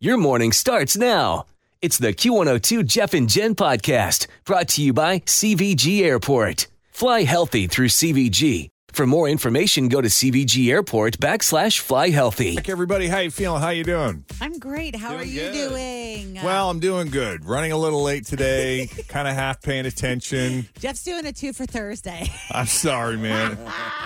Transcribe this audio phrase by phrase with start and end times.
[0.00, 1.46] Your morning starts now.
[1.82, 6.68] It's the Q102 Jeff and Jenn podcast brought to you by CVG Airport.
[6.92, 8.68] Fly healthy through CVG.
[8.92, 12.56] For more information, go to CVG Airport backslash fly healthy.
[12.56, 13.06] Back, everybody.
[13.06, 13.60] How you feeling?
[13.60, 14.24] How you doing?
[14.40, 14.96] I'm great.
[14.96, 16.34] How are you doing?
[16.42, 17.44] Well, I'm doing good.
[17.44, 18.88] Running a little late today.
[19.08, 20.66] kind of half paying attention.
[20.80, 22.28] Jeff's doing a two for Thursday.
[22.50, 23.56] I'm sorry, man.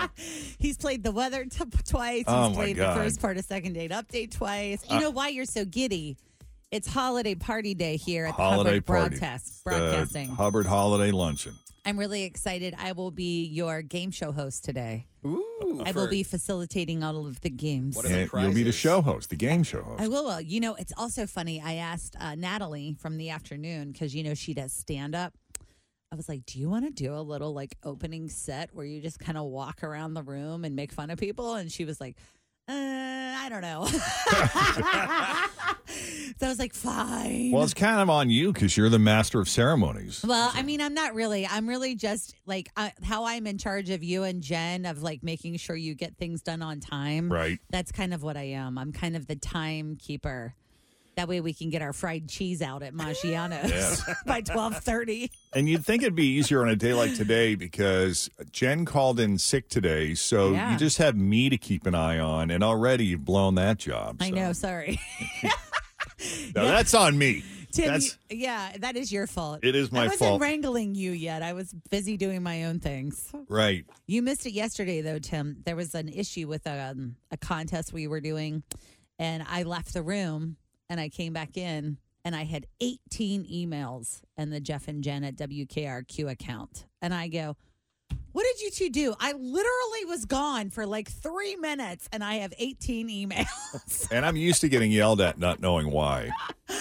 [0.59, 2.25] He's played the weather t- twice.
[2.27, 2.95] Oh, He's Oh, my played God.
[2.97, 4.83] the first part of second date update twice.
[4.91, 6.17] You uh, know why you're so giddy?
[6.73, 9.09] It's holiday party day here at the Holiday Hubbard party.
[9.19, 10.29] Broadcast, The Broadcasting.
[10.29, 11.53] Hubbard Holiday Luncheon.
[11.85, 12.73] I'm really excited.
[12.79, 15.05] I will be your game show host today.
[15.23, 17.95] Ooh, I will be facilitating all of the games.
[17.95, 20.01] What are the And you'll be the show host, the game show host.
[20.01, 20.27] I will.
[20.27, 21.61] uh, You know, it's also funny.
[21.63, 25.35] I asked uh, Natalie from the afternoon because you know she does stand up.
[26.11, 28.99] I was like, "Do you want to do a little like opening set where you
[28.99, 32.01] just kind of walk around the room and make fun of people?" And she was
[32.01, 32.17] like,
[32.67, 33.87] uh, "I don't know."
[36.39, 39.39] so I was like, "Fine." Well, it's kind of on you because you're the master
[39.39, 40.23] of ceremonies.
[40.27, 41.45] Well, I mean, I'm not really.
[41.47, 45.23] I'm really just like uh, how I'm in charge of you and Jenn of like
[45.23, 47.31] making sure you get things done on time.
[47.31, 47.59] Right.
[47.69, 48.77] That's kind of what I am.
[48.77, 50.55] I'm kind of the timekeeper.
[51.15, 55.29] That way we can get our fried cheese out at Maggiano's by 12:30.
[55.53, 59.37] And you'd think it'd be easier on a day like today because Jenn called in
[59.37, 60.15] sick today.
[60.15, 60.71] So Yeah.
[60.71, 62.49] you just have me to keep an eye on.
[62.49, 64.17] And already you've blown that job.
[64.21, 64.35] I so.
[64.35, 64.99] know, sorry.
[66.55, 67.43] Now, that's on me.
[67.71, 69.61] Tim, That's- you- yeah, that is your fault.
[69.63, 70.03] It is my fault.
[70.03, 70.41] I wasn't fault.
[70.41, 71.41] wrangling you yet.
[71.41, 73.31] I was busy doing my own things.
[73.49, 73.83] Right.
[74.05, 75.57] You missed it yesterday, though, Tim.
[75.65, 78.61] There was an issue with um, a contest we were doing,
[79.17, 80.57] and I left the room
[80.89, 85.23] and I came back in and I had 18 emails in the Jeff and Jenn
[85.23, 86.85] at WKRQ account.
[87.01, 87.57] And I go,
[88.31, 89.15] What did you two do?
[89.19, 94.07] I literally was gone for like three minutes and I have 18 emails.
[94.11, 96.29] And I'm used to getting yelled at, not knowing why.
[96.69, 96.79] and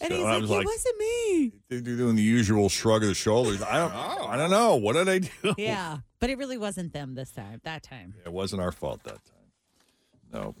[0.00, 1.52] So he's I like, was It like- wasn't me.
[1.68, 3.62] They're doing the usual shrug of the shoulders.
[3.62, 3.92] I don't.
[3.94, 4.26] Oh.
[4.26, 4.76] I don't know.
[4.76, 5.54] What did I do?
[5.58, 5.98] Yeah.
[6.18, 8.14] But it really wasn't them this time, that time.
[8.24, 10.32] It wasn't our fault that time.
[10.32, 10.54] No.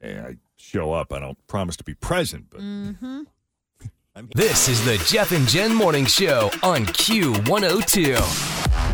[0.00, 1.12] Hey, I show up.
[1.12, 3.22] I don't promise to be present, but mm-hmm.
[4.32, 8.93] This is the Jeff and Jenn Morning Show on Q102.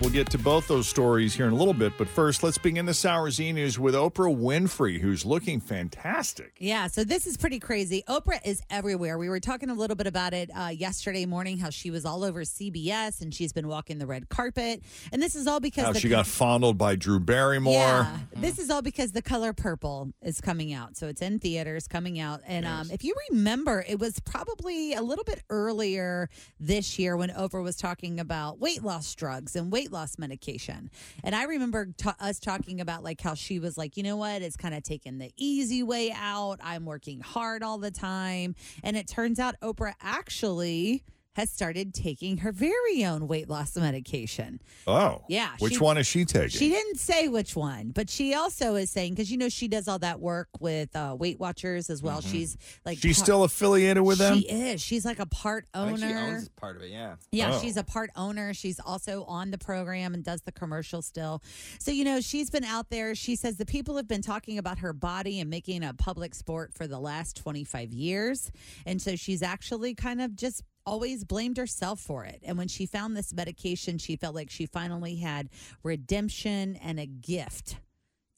[0.00, 1.92] We'll get to both those stories here in a little bit.
[1.96, 6.54] But first, let's begin this hour's e news with Oprah Winfrey, who's looking fantastic.
[6.58, 8.02] Yeah, so this is pretty crazy.
[8.08, 9.18] Oprah is everywhere.
[9.18, 12.24] We were talking a little bit about it uh, yesterday morning, how she was all
[12.24, 14.82] over CBS and she's been walking the red carpet.
[15.12, 17.72] And this is all because How she got fondled by Drew Barrymore.
[17.72, 20.96] Yeah, this is all because the color purple is coming out.
[20.96, 22.40] So it's in theaters coming out.
[22.46, 26.28] And um, if you remember, it was probably a little bit earlier
[26.60, 30.90] this year when Oprah was talking about weight loss drugs and weight loss medication.
[31.24, 31.88] And I remember
[32.20, 35.18] us talking about like how she was like, you know what, it's kind of taking
[35.18, 36.58] the easy way out.
[36.62, 38.54] I'm working hard all the time.
[38.82, 41.04] And it turns out Oprah actually
[41.36, 44.58] has started taking her very own weight loss medication.
[44.86, 45.22] Oh.
[45.28, 46.48] Yeah, Which she- one is she taking?
[46.48, 49.86] She didn't say which one, but she also is saying because you know she does
[49.86, 52.22] all that work with uh, Weight Watchers as well.
[52.22, 52.56] She's
[52.86, 54.38] like She's par- still affiliated with them?
[54.38, 54.80] She is.
[54.80, 56.16] She's like a part I think she owner.
[56.36, 56.90] owns part of it.
[56.90, 57.16] Yeah.
[57.32, 57.60] Yeah, Oh.
[57.60, 58.54] she's a part owner.
[58.54, 61.42] She's also on the program and does the commercial still.
[61.78, 63.14] So, you know, she's been out there.
[63.14, 66.72] She says the people have been talking about her body and making a public sport
[66.72, 68.50] for the last 25 years.
[68.86, 72.40] And so she's actually kind of just always blamed herself for it.
[72.44, 75.50] And when she found this medication, she felt like she finally had
[75.82, 77.78] redemption and a gift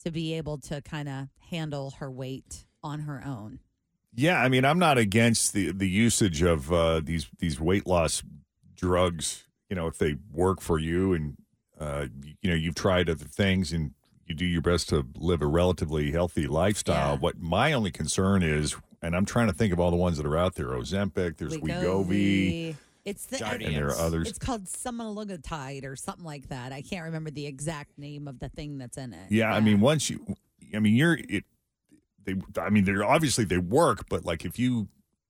[0.03, 3.59] to be able to kind of handle her weight on her own.
[4.15, 8.23] Yeah, I mean, I'm not against the the usage of uh, these these weight loss
[8.75, 9.45] drugs.
[9.69, 11.37] You know, if they work for you, and
[11.79, 12.07] uh,
[12.41, 13.93] you know you've tried other things, and
[14.25, 17.13] you do your best to live a relatively healthy lifestyle.
[17.13, 17.19] Yeah.
[17.19, 20.25] What my only concern is, and I'm trying to think of all the ones that
[20.25, 22.75] are out there: Ozempic, there's Wegovy,
[23.05, 23.67] It's the Jardiance.
[23.67, 24.29] and there are others.
[24.29, 26.71] It's called semaglutide or something like that.
[26.71, 29.31] I can't remember the exact name of the thing that's in it.
[29.31, 30.35] Yeah, I mean, once you,
[30.73, 31.45] I mean, you're it.
[32.25, 34.87] They, I mean, they're obviously they work, but like if you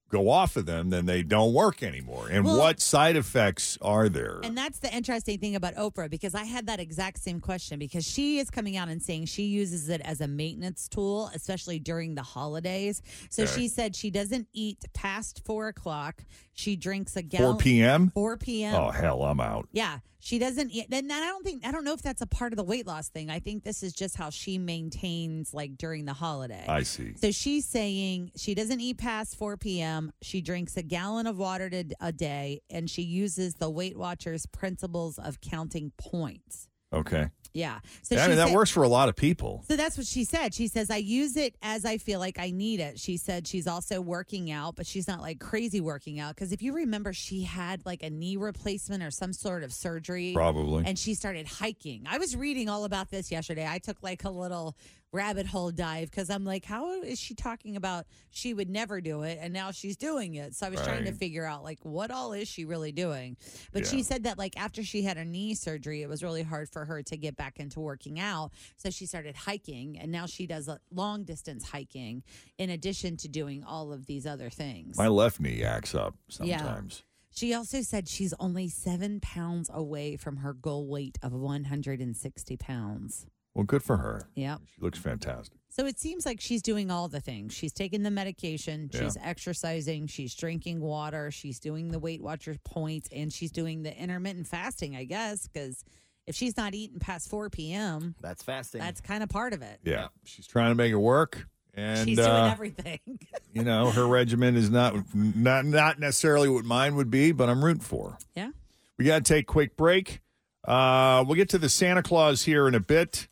[0.10, 2.28] go off of them, then they don't work anymore.
[2.30, 4.40] And Well- what side effects are there?
[4.44, 8.06] And that's the interesting thing about Oprah because I had that exact same question because
[8.06, 12.16] she is coming out and saying she uses it as a maintenance tool, especially during
[12.16, 13.02] the holidays.
[13.30, 13.52] So Okay.
[13.56, 16.24] she said she doesn't eat past four o'clock.
[16.60, 17.54] She drinks a gallon.
[17.54, 18.12] 4 p.m.
[18.14, 18.76] 4 p.m.
[18.76, 19.70] Oh hell, I'm out.
[19.72, 20.90] Yeah, she doesn't eat.
[20.90, 23.08] Then I don't think I don't know if that's a part of the weight loss
[23.08, 23.30] thing.
[23.30, 26.66] I think this is just how she maintains like during the holiday.
[26.68, 27.14] I see.
[27.16, 30.12] So she's saying she doesn't eat past 4 p.m.
[30.22, 34.46] She drinks a gallon of water to, a day, and she uses the Weight Watchers
[34.46, 36.68] principles of counting points.
[36.92, 37.30] Okay.
[37.54, 37.80] Yeah.
[38.04, 39.64] So I mean, that said- works for a lot of people.
[39.68, 40.54] So that's what she said.
[40.54, 43.00] She says, I use it as I feel like I need it.
[43.00, 46.36] She said she's also working out, but she's not like crazy working out.
[46.36, 50.32] Because if you remember, she had like a knee replacement or some sort of surgery.
[50.34, 50.84] Probably.
[50.86, 52.04] And she started hiking.
[52.08, 53.68] I was reading all about this yesterday.
[53.68, 54.76] I took like a little
[55.12, 59.24] rabbit hole dive because I'm like, how is she talking about she would never do
[59.24, 60.56] it and now she's doing it?
[60.56, 63.36] So I was trying to figure out like what all is she really doing?
[63.74, 63.90] But Yeah.
[63.90, 66.86] she said that like after she had her knee surgery, it was really hard for
[66.86, 68.52] her to get back into working out.
[68.78, 72.24] So she started hiking and now she does a long distance hiking
[72.58, 74.98] in addition to doing all of these other things.
[74.98, 76.58] My left knee acts up Yeah.
[76.60, 77.04] sometimes.
[77.32, 83.28] She also said she's only seven pounds away from her goal weight of 160 pounds.
[83.56, 84.28] Well, good for her.
[84.36, 84.58] Yeah.
[84.76, 85.58] She looks fantastic.
[85.70, 87.54] So it seems like she's doing all the things.
[87.54, 89.02] She's taking the medication, Yeah.
[89.02, 93.96] she's exercising, she's drinking water, she's doing the Weight Watchers points, and she's doing the
[93.98, 95.84] intermittent fasting, I guess, because
[96.28, 98.82] if she's not eating past 4 p.m., That's fasting.
[98.82, 99.80] that's kind of part of it.
[99.84, 100.08] Yeah.
[100.26, 101.48] She's trying to make it work.
[101.76, 103.00] And she's doing uh, everything.
[103.54, 107.64] you know, her regimen is not not not necessarily what mine would be, but I'm
[107.64, 108.12] rooting for.
[108.12, 108.18] her.
[108.36, 108.50] yeah.
[108.98, 110.20] We got to take a quick break.
[110.68, 113.28] Uh, we'll get to the Santa Claus here in a bit.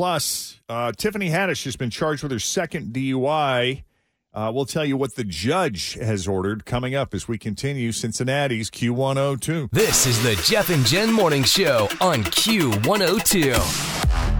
[0.00, 3.82] Plus, uh, Tiffany Haddish has been charged with her second DUI.
[4.32, 8.70] Uh, we'll tell you what the judge has ordered coming up as we continue Cincinnati's
[8.70, 9.70] Q102.
[9.72, 14.39] This is the Jeff and Jenn Morning Show on Q102.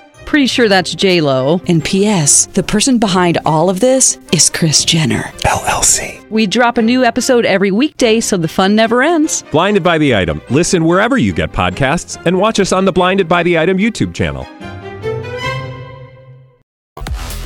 [0.31, 1.59] Pretty sure that's J Lo.
[1.67, 2.45] And P.S.
[2.45, 5.23] The person behind all of this is Kris Jenner.
[5.43, 6.25] LLC.
[6.29, 9.43] We drop a new episode every weekday, so the fun never ends.
[9.51, 10.41] Blinded by the item.
[10.49, 14.13] Listen wherever you get podcasts, and watch us on the Blinded by the Item YouTube
[14.13, 14.47] channel.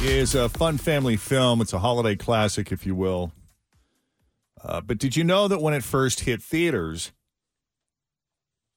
[0.03, 1.61] is a fun family film.
[1.61, 3.31] It's a holiday classic, if you will.
[4.63, 7.11] Uh, but did you know that when it first hit theaters,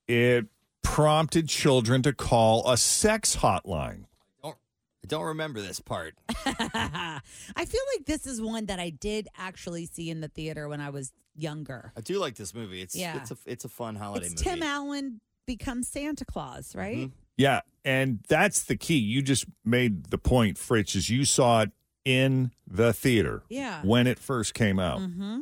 [0.07, 0.47] it
[0.83, 4.05] prompted children to call a sex hotline?
[4.43, 4.57] don't,
[5.05, 6.15] I don't remember this part.
[6.47, 7.21] I
[7.67, 10.91] feel like this is one that I did actually see in the theater when I
[10.91, 11.93] was younger.
[11.97, 12.81] I do like this movie.
[12.83, 13.17] It's Yeah.
[13.17, 14.57] it's a it's a fun holiday It's movie.
[14.59, 17.11] Tim Allen becomes Santa Claus, right?
[17.37, 18.99] Yeah, and that's the key.
[18.99, 21.71] You just made the point, Fritz, is you saw it
[22.05, 23.81] in the theater Yeah.
[23.83, 24.99] when it first came out.
[25.01, 25.41] Mm-hmm.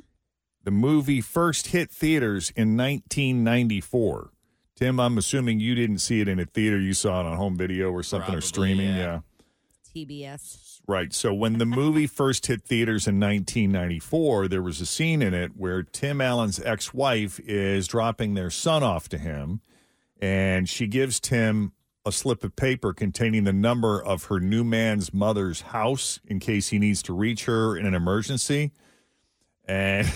[0.64, 4.30] The movie first hit theaters in 1994.
[4.76, 6.78] Tim, I'm assuming you didn't see it in a theater.
[6.78, 8.88] You saw it on home video or something or streaming.
[8.88, 8.96] yeah.
[8.96, 9.20] yeah.
[9.94, 10.80] TBS.
[10.86, 11.12] Right.
[11.12, 15.52] So when the movie first hit theaters in 1994, there was a scene in it
[15.56, 19.62] where Tim Allen's ex wife is dropping their son off to him,
[20.20, 21.72] and she gives Tim
[22.04, 26.68] a slip of paper containing the number of her new man's mother's house in case
[26.68, 28.70] he needs to reach her in an emergency.
[29.66, 30.06] And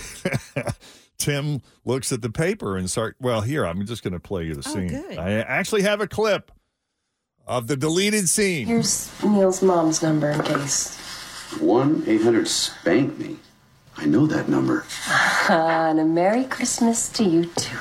[1.21, 3.15] Tim looks at the paper and start.
[3.19, 4.87] Well, here I'm just going to play you the Oh, scene.
[4.87, 5.17] good.
[5.17, 6.51] I actually have a clip
[7.45, 8.65] of the deleted scene.
[8.67, 10.97] Here's Neil's mom's number in case.
[11.59, 13.37] 1 800 Spank Me.
[13.97, 14.85] I know that number.
[15.49, 17.77] and a Merry Christmas to you too.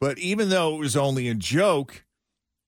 [0.00, 2.04] But even though it was only a joke,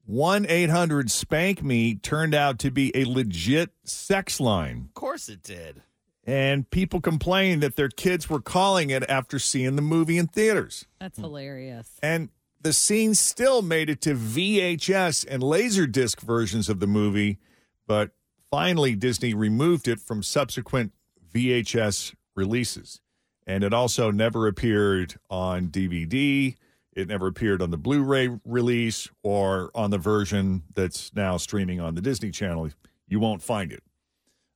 [0.06, 4.86] 1 800 Spank Me turned out to be a legit sex line.
[4.88, 5.82] Of course it did.
[6.26, 10.86] And people complained that their kids were calling it after seeing the movie in theaters.
[10.98, 11.88] That's hilarious.
[12.02, 12.30] And
[12.60, 17.38] the scene still made it to VHS and Laserdisc versions of the movie,
[17.86, 18.10] but
[18.50, 20.92] finally Disney removed it from subsequent
[21.32, 23.00] VHS releases.
[23.46, 26.56] And it also never appeared on DVD.
[26.92, 31.80] It never appeared on the Blu ray release or on the version that's now streaming
[31.80, 32.70] on the Disney Channel.
[33.06, 33.84] You won't find it.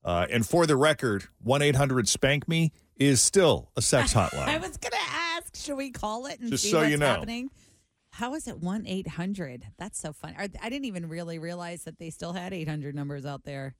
[0.04, 4.48] Uh, and for the record, 1 800 Spank Me is still a sex hotline.
[4.48, 4.96] I was gonna
[5.36, 7.06] ask, should we call it and Just see so what's you know.
[7.06, 7.50] happening?
[8.12, 9.64] How is it one eight hundred?
[9.78, 10.34] That's so fun.
[10.36, 13.74] I I didn't even really realize that they still had eight hundred numbers out there.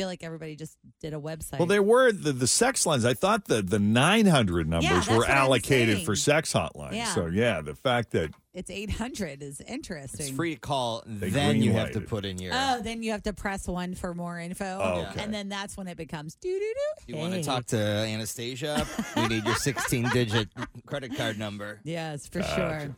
[0.00, 1.58] I feel like everybody just did a website.
[1.58, 3.04] Well, there were the, the sex lines.
[3.04, 6.92] I thought the, the 900 numbers that's were allocated for sex hotlines.
[6.94, 7.14] Yeah.
[7.14, 10.26] So, yeah, the fact that it's eight hundred is interesting.
[10.26, 11.04] It's free to call.
[11.06, 12.52] They then you have to put in your.
[12.54, 15.22] Oh, then you have to press one for more info, Oh, okay.
[15.22, 17.04] and then that's when it becomes doo doo doo.
[17.12, 18.86] you want to talk to Anastasia?
[19.16, 20.48] we need your 16-digit
[20.86, 21.78] credit card number.
[21.84, 22.96] Yes, for sure.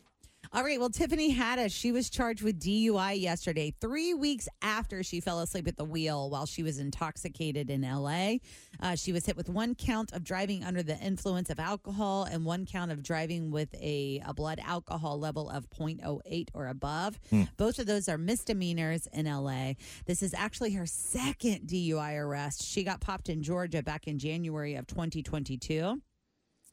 [0.55, 0.79] All right.
[0.79, 5.67] Well, Tiffany Haddish, she was charged with DUI yesterday, three weeks after she fell asleep
[5.67, 8.35] at the wheel while she was intoxicated in LA.
[8.79, 12.45] Uh, she was hit with one count of driving under the influence of alcohol and
[12.45, 17.19] one count of driving with a, a blood alcohol level of 0.08 or above.
[17.57, 19.73] Both of those are misdemeanors in LA.
[20.05, 22.61] This is actually her second DUI arrest.
[22.63, 25.99] She got popped in Georgia back in January of 2022.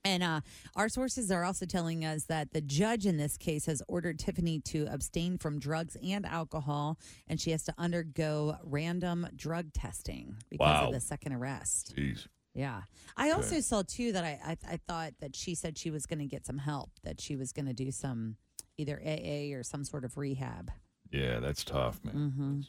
[0.04, 0.40] And uh,
[0.76, 4.59] our sources are also telling us that the judge in this case has ordered Tiffany
[4.61, 10.66] to abstain from drugs and alcohol, and she has to undergo random drug testing because
[10.66, 10.87] Wow.
[10.87, 11.95] of the second arrest.
[11.97, 12.26] Jeez.
[12.54, 12.83] Yeah.
[13.16, 16.19] I also saw, too, that I, I, I thought that she said she was going
[16.19, 18.37] to get some help, that she was going to do some
[18.78, 20.71] either AA or some sort of rehab.
[21.12, 22.14] Yeah, that's tough, man.
[22.14, 22.61] Mm-hmm.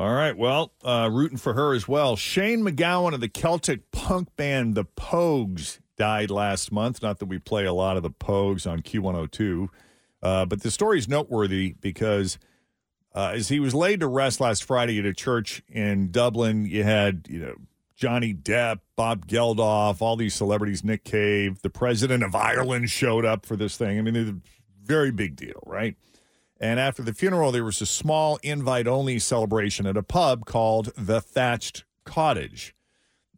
[0.00, 0.34] All right.
[0.34, 2.16] Well, uh, rooting for her as well.
[2.16, 7.02] Shane MacGowan of the Celtic punk band The Pogues died last month.
[7.02, 9.68] Not that we play a lot of the Pogues on Q102,
[10.22, 12.38] uh, but the story is noteworthy because
[13.14, 16.82] uh, as he was laid to rest last Friday at a church in Dublin, you
[16.82, 17.56] had, you know,
[17.94, 23.44] Johnny Depp, Bob Geldof, all these celebrities, Nick Cave, the president of Ireland showed up
[23.44, 23.98] for this thing.
[23.98, 24.40] I mean, it's a
[24.82, 25.94] very big deal, right?
[26.60, 30.92] And after the funeral, there was a small invite only celebration at a pub called
[30.96, 32.74] the Thatched Cottage.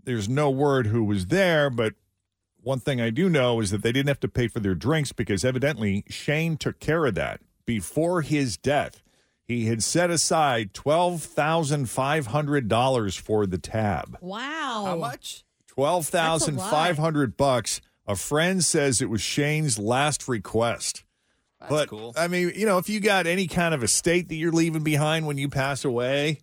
[0.02, 1.94] There's no word who was there, but
[2.60, 5.12] one thing I do know is that they didn't have to pay for their drinks
[5.12, 7.40] because evidently Shane took care of that.
[7.64, 9.02] Before his death,
[9.44, 14.18] he had set aside $12,500 for the tab.
[14.20, 14.82] Wow.
[14.86, 15.44] How much?
[15.68, 17.80] Twelve thousand five hundred bucks.
[18.06, 21.02] A friend says it was Shane's last request.
[21.62, 22.12] That's but cool.
[22.16, 25.26] I mean, you know, if you got any kind of estate that you're leaving behind
[25.26, 26.40] when you pass away,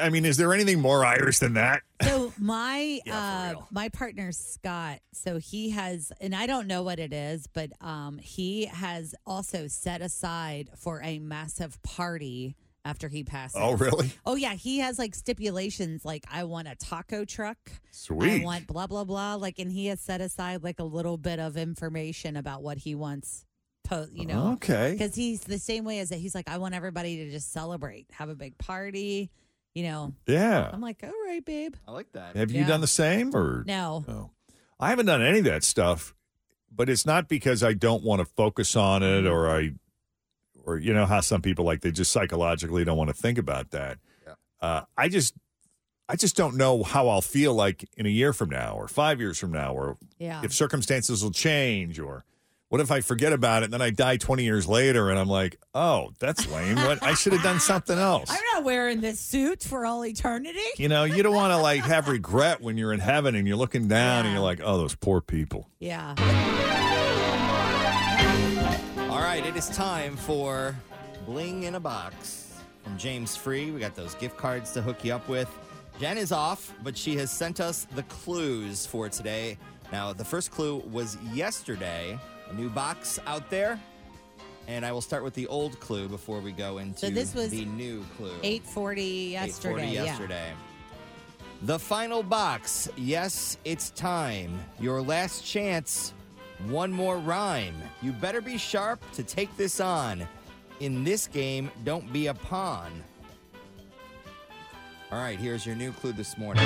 [0.00, 1.82] I mean, is there anything more Irish than that?
[2.02, 6.98] So my Yeah, uh my partner Scott, so he has and I don't know what
[6.98, 13.22] it is, but um he has also set aside for a massive party after he
[13.22, 13.60] passes.
[13.60, 14.12] Oh, really?
[14.26, 17.58] Oh yeah, he has like stipulations like I want a taco truck.
[17.92, 18.42] Sweet.
[18.42, 21.38] I want blah blah blah like and he has set aside like a little bit
[21.38, 23.46] of information about what he wants
[23.92, 24.52] po- you know.
[24.54, 24.96] Okay.
[24.98, 28.06] Cuz he's the same way as that he's like I want everybody to just celebrate,
[28.12, 29.30] have a big party,
[29.74, 30.14] you know.
[30.26, 30.70] Yeah.
[30.72, 32.36] I'm like, "All right, babe." I like that.
[32.36, 32.66] Have you Yeah.
[32.68, 34.04] done the same or No.
[34.06, 34.30] no?
[34.80, 36.14] I haven't done any of that stuff,
[36.70, 39.72] but it's not because I don't want to focus on it or I,
[40.64, 43.70] or you know how some people like they just psychologically don't want to think about
[43.70, 43.98] that.
[44.26, 44.34] Yeah.
[44.60, 45.34] Uh, I just,
[46.08, 49.20] I just don't know how I'll feel like in a year from now or five
[49.20, 50.42] years from now or Yeah.
[50.44, 52.24] if circumstances will change or
[52.72, 55.28] what if I forget about it and then I die 20 years later and I'm
[55.28, 56.76] like, oh, that's lame.
[56.76, 58.30] What I should have done something else.
[58.30, 60.58] I'm not wearing this suit for all eternity.
[60.78, 63.58] You know, you don't want to like have regret when you're in heaven and you're
[63.58, 65.68] looking down and you're like, oh, those poor people.
[65.80, 66.14] Yeah.
[69.10, 70.74] All right, it is time for
[71.26, 73.70] Bling in a Box from James Free.
[73.70, 75.50] We got those gift cards to hook you up with.
[76.00, 79.58] Jenn is off, but she has sent us the clues for today.
[79.92, 82.18] Now, the first clue was yesterday.
[82.52, 83.80] A new box out there.
[84.68, 87.50] And I will start with the old clue before we go into So this was
[87.50, 88.34] the new clue.
[88.42, 89.86] 840 yesterday.
[89.86, 90.04] 8:40 yeah.
[90.04, 90.52] yesterday.
[91.62, 92.88] The final box.
[92.96, 94.58] Yes, it's time.
[94.80, 96.14] Your last chance.
[96.68, 97.74] One more rhyme.
[98.02, 100.26] You better be sharp to take this on.
[100.80, 102.92] In this game, don't be a pawn.
[105.10, 106.64] All right, here's your new clue this morning.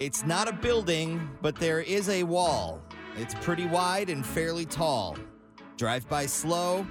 [0.00, 2.80] It's not a building, but there is a wall.
[3.16, 5.16] It's pretty wide and fairly tall.
[5.76, 6.86] Drive by slow,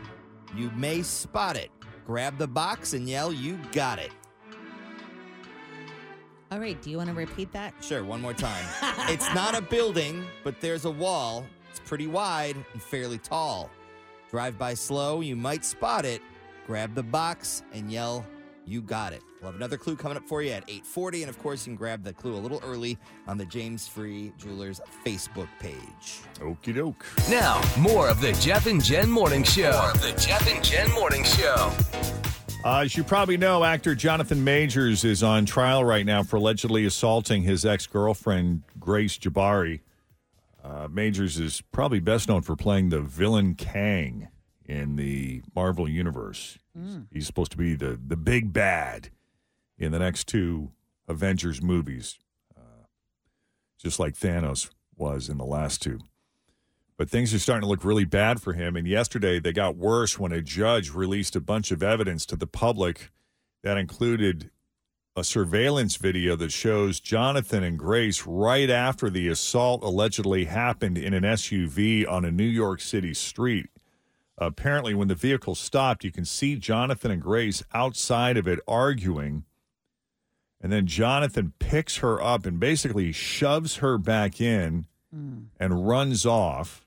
[0.56, 1.72] you may spot it.
[2.06, 4.12] Grab the box and yell, You got it.
[6.52, 6.82] All right.
[6.82, 7.76] Do you want to repeat that?
[7.82, 8.66] Sure, one more time.
[9.10, 11.46] it's not a building, but there's a wall.
[11.70, 13.70] It's pretty wide and fairly tall.
[14.32, 16.22] Drive by slow, you might spot it.
[16.66, 18.26] Grab the box and yell,
[18.70, 19.24] You got it.
[19.42, 21.24] We'll have another clue coming up for you at 840.
[21.24, 24.32] And of course, you can grab the clue a little early on the James Free
[24.38, 26.20] Jewelers Facebook page.
[26.36, 27.04] Okie doke.
[27.32, 29.72] Now, more of the Jeff and Jenn Morning Show.
[29.72, 31.72] More of the Jeff and Jenn Morning Show.
[32.64, 36.86] Uh, as you probably know, actor Jonathan Majors is on trial right now for allegedly
[36.86, 39.80] assaulting his ex girlfriend, Grace Jabbari.
[40.64, 44.28] Uh, Majors is probably best known for playing the villain Kang
[44.66, 46.60] in the Marvel Universe.
[47.12, 49.10] He's supposed to be the, the big bad
[49.78, 50.72] in the next two
[51.08, 52.20] Avengers movies,
[52.56, 52.86] uh,
[53.78, 56.00] just like Thanos was in the last two.
[56.98, 58.76] But things are starting to look really bad for him.
[58.76, 62.46] And yesterday they got worse when a judge released a bunch of evidence to the
[62.46, 63.10] public
[63.64, 64.52] that included
[65.16, 71.14] a surveillance video that shows Jonathan and Grace right after the assault allegedly happened in
[71.14, 73.70] an SUV on a New York City street.
[74.42, 79.44] Apparently, when the vehicle stopped, you can see Jonathan and Grace outside of it arguing.
[80.62, 84.88] And then Jonathan picks her up and basically shoves her back in
[85.60, 86.86] and runs off.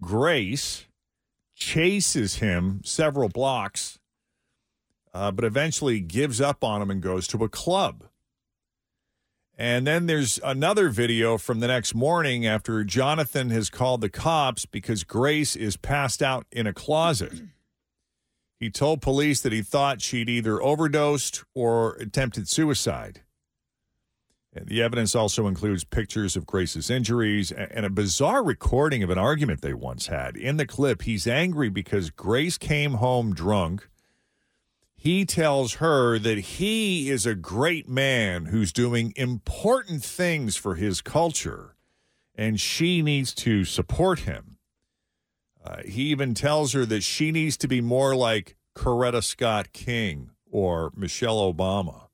[0.00, 0.86] Grace
[1.54, 3.98] chases him several blocks,
[5.14, 8.04] uh, but eventually gives up on him and goes to a club.
[9.58, 14.66] And then there's another video from the next morning after Jonathan has called the cops
[14.66, 17.42] because Grace is passed out in a closet.
[18.58, 23.20] He told police that he thought she'd either overdosed or attempted suicide.
[24.54, 29.18] And the evidence also includes pictures of Grace's injuries and a bizarre recording of an
[29.18, 30.38] argument they once had.
[30.38, 33.90] In the clip, he's angry because Grace came home drunk.
[34.96, 41.00] He tells her that he is a great man who's doing important things for his
[41.00, 41.76] culture
[42.36, 44.58] and she needs to support him.
[45.64, 50.30] Uh, he even tells her that she needs to be more like Coretta Scott King
[50.50, 52.08] or Michelle Obama.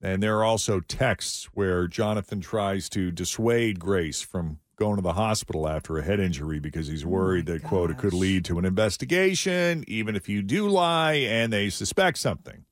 [0.00, 5.14] And there are also texts where Jonathan tries to dissuade Grace from going to the
[5.14, 8.64] hospital after a head injury because he's worried that, quote, it could lead to an
[8.64, 12.64] investigation, even if you do lie and they suspect something.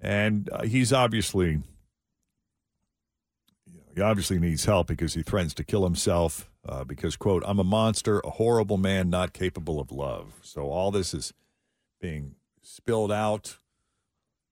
[0.00, 1.62] And uh, he's obviously,
[3.66, 7.42] you know, he obviously needs help because he threatens to kill himself uh, because, quote,
[7.46, 10.34] I'm a monster, a horrible man not capable of love.
[10.42, 11.32] So all this is
[12.00, 13.58] being spilled out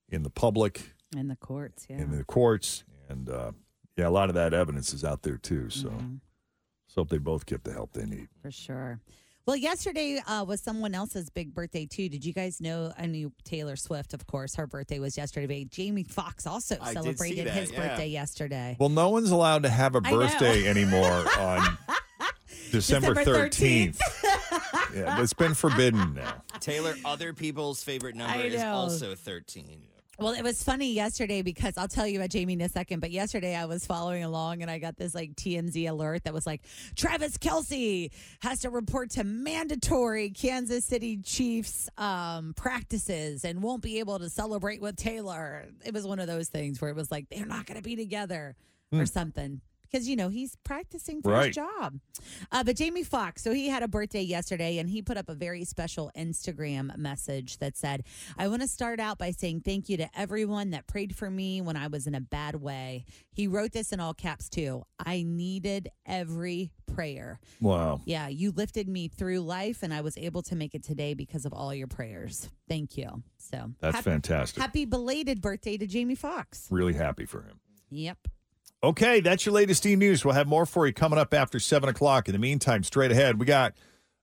[0.09, 1.99] in the public In the courts, yeah.
[1.99, 3.53] in the courts, and uh,
[3.97, 5.71] yeah, a lot of that evidence is out there too.
[5.71, 8.29] So, let's hope they both get the help they need.
[8.43, 9.01] For sure.
[9.47, 12.09] Well, yesterday uh, was someone else's big birthday too.
[12.09, 12.93] Did you guys know?
[12.99, 14.57] I knew Taylor Swift, of course.
[14.57, 15.63] Her birthday was yesterday.
[15.63, 17.89] But Jamie Foxx also I celebrated that, his yeah.
[17.89, 18.77] birthday yesterday.
[18.81, 21.79] Well, no one's allowed to have a birthday anymore on
[22.73, 24.01] December December thirteenth.
[24.95, 26.43] yeah, it's been forbidden now.
[26.59, 29.83] Taylor, other people's favorite number is also 13.
[30.19, 33.01] Well, it was funny yesterday because I'll tell you about Jamie in a second.
[33.01, 36.47] But yesterday I was following along and I got this like TMZ alert that was
[36.47, 36.63] like
[36.95, 43.99] Travis Kelce has to report to mandatory Kansas City Chiefs um, practices and won't be
[43.99, 45.67] able to celebrate with Taylor.
[45.85, 47.97] It was one of those things where it was like they're not going to be
[47.97, 48.57] together
[48.93, 49.61] or something.
[49.91, 51.47] Because you know he's practicing for Right.
[51.47, 51.99] his job,
[52.53, 53.43] uh, but Jamie Foxx.
[53.43, 57.59] So he had a birthday yesterday, and he put up a very special Instagram message
[57.59, 58.03] that said,
[58.37, 61.61] "I want to start out by saying thank you to everyone that prayed for me
[61.61, 64.85] when I was in a bad way." He wrote this in all caps too.
[64.99, 67.39] I needed every prayer.
[67.61, 68.01] Wow.
[68.07, 71.45] Yeah, you lifted me through life, and I was able to make it today because
[71.45, 72.49] of all your prayers.
[72.69, 73.23] Thank you.
[73.39, 74.61] So That's hap- fantastic.
[74.61, 76.67] Happy belated birthday to Jamie Foxx.
[76.71, 77.61] Really happy for him.
[77.91, 78.29] Yep.
[78.83, 80.25] Okay, that's your latest e news.
[80.25, 82.29] We'll have more for you coming up after 7 o'clock.
[82.29, 83.75] In the meantime, straight ahead, we got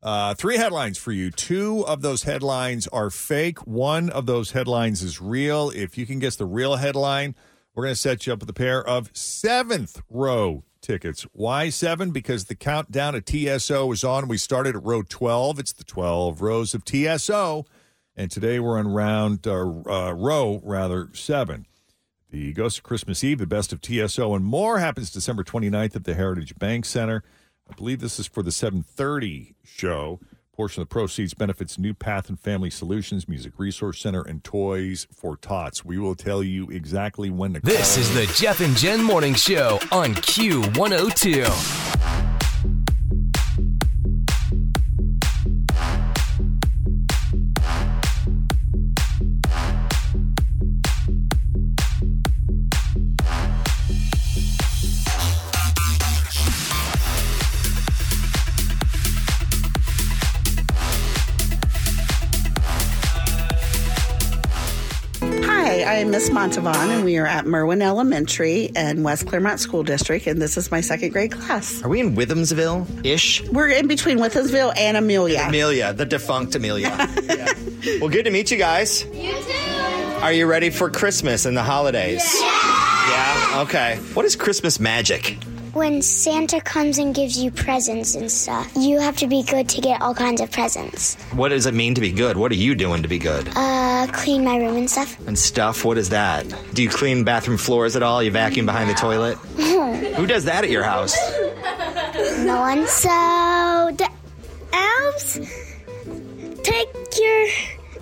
[0.04, 1.32] uh, three headlines for you.
[1.32, 5.72] Two of those headlines are fake, one of those headlines is real.
[5.72, 7.36] If you can guess the real headline,
[7.74, 11.26] we're going to set you up with a pair of seventh row tickets.
[11.34, 12.12] Why seven?
[12.12, 14.28] Because the countdown at TSO is on.
[14.28, 15.58] We started at row 12.
[15.58, 17.66] It's the 12 rows of TSO.
[18.16, 21.66] And today we're on round, uh, uh, row rather, seven.
[22.34, 26.04] The Ghost of Christmas Eve, the best of TSO and more happens December 29th at
[26.04, 27.22] the Heritage Bank Center.
[27.70, 30.20] I believe this is for the 730 show.
[30.52, 35.06] Portion of the proceeds benefits New Path and Family Solutions, Music Resource Center, and Toys
[35.16, 35.86] for Tots.
[35.86, 38.02] We will tell you exactly when to This call.
[38.04, 42.33] is the Jeff and Jenn Morning Show on Q102.
[66.04, 69.84] Hi, I am Miss Montavon, and we are at Merwin Elementary and West Clermont School
[69.84, 71.82] District, and this is my second grade class.
[71.82, 73.42] Are we in Withamsville ish?
[73.48, 75.46] We're in between Withamsville and Amelia.
[75.48, 76.90] Amelia, the defunct Amelia.
[77.24, 77.54] Yeah.
[78.02, 79.06] Well, good to meet you guys.
[79.14, 80.22] You too.
[80.22, 82.22] Are you ready for Christmas and the holidays?
[82.42, 83.62] Yeah.
[83.66, 83.98] Okay.
[84.14, 85.38] What is Christmas magic?
[85.74, 89.82] When Santa comes and gives you presents and stuff, you have to be good to
[89.82, 91.16] get all kinds of presents.
[91.34, 92.38] What does it mean to be good?
[92.38, 93.50] What are you doing to be good?
[93.56, 95.18] Uh, clean my room and stuff.
[95.26, 96.46] And stuff, what is that?
[96.76, 98.22] Do you clean bathroom floors at all?
[98.22, 99.36] You vacuum behind the toilet?
[100.16, 101.16] Who does that at your house?
[102.46, 102.86] no one.
[102.86, 104.10] So the
[104.74, 105.40] elves
[106.62, 106.88] take
[107.20, 107.48] your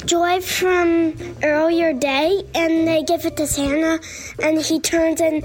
[0.05, 3.99] joy from earlier day and they give it to Santa
[4.41, 5.43] and he turns it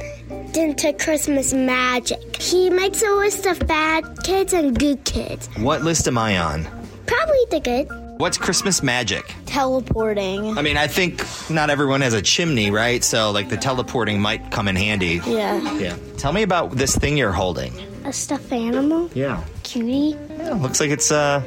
[0.57, 2.41] into Christmas magic.
[2.41, 5.49] He makes a list of bad kids and good kids.
[5.59, 6.65] What list am I on?
[7.07, 7.89] Probably the good.
[8.19, 9.35] What's Christmas magic?
[9.45, 10.57] Teleporting.
[10.57, 13.05] I mean, I think not everyone has a chimney, right?
[13.05, 15.21] So, like, the teleporting might come in handy.
[15.27, 15.77] Yeah.
[15.77, 15.97] Yeah.
[16.17, 17.75] Tell me about this thing you're holding.
[18.07, 19.11] A stuffed animal.
[19.15, 19.45] Yeah.
[19.65, 20.17] Cutie.
[20.39, 21.43] Yeah, looks like it's uh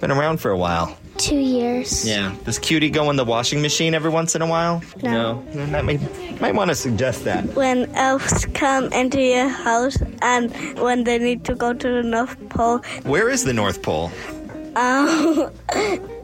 [0.00, 0.98] been around for a while.
[1.18, 2.06] Two years.
[2.06, 2.34] Yeah.
[2.44, 4.82] Does Cutie go in the washing machine every once in a while?
[5.02, 5.40] No.
[5.54, 5.66] No.
[5.66, 5.98] That may,
[6.40, 7.44] might want to suggest that.
[7.54, 12.36] when elves come into your house and when they need to go to the North
[12.48, 14.10] Pole, Where is the North Pole?
[14.76, 15.50] Um,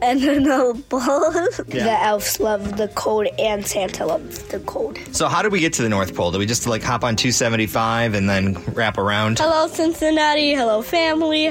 [0.01, 1.33] and the North Pole.
[1.67, 1.83] Yeah.
[1.83, 4.97] The elves love the cold and Santa loves the cold.
[5.11, 6.31] So how did we get to the North Pole?
[6.31, 9.39] Did we just like hop on 275 and then wrap around?
[9.39, 10.53] Hello, Cincinnati.
[10.53, 11.43] Hello, family.
[11.43, 11.49] He-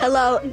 [0.00, 0.38] Hello.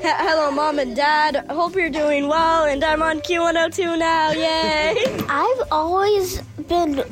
[0.00, 1.44] Hello, mom and dad.
[1.50, 4.30] Hope you're doing well, and I'm on Q102 now.
[4.30, 5.04] Yay!
[5.28, 7.02] I've always been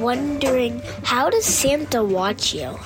[0.00, 2.78] wondering how does Santa watch you?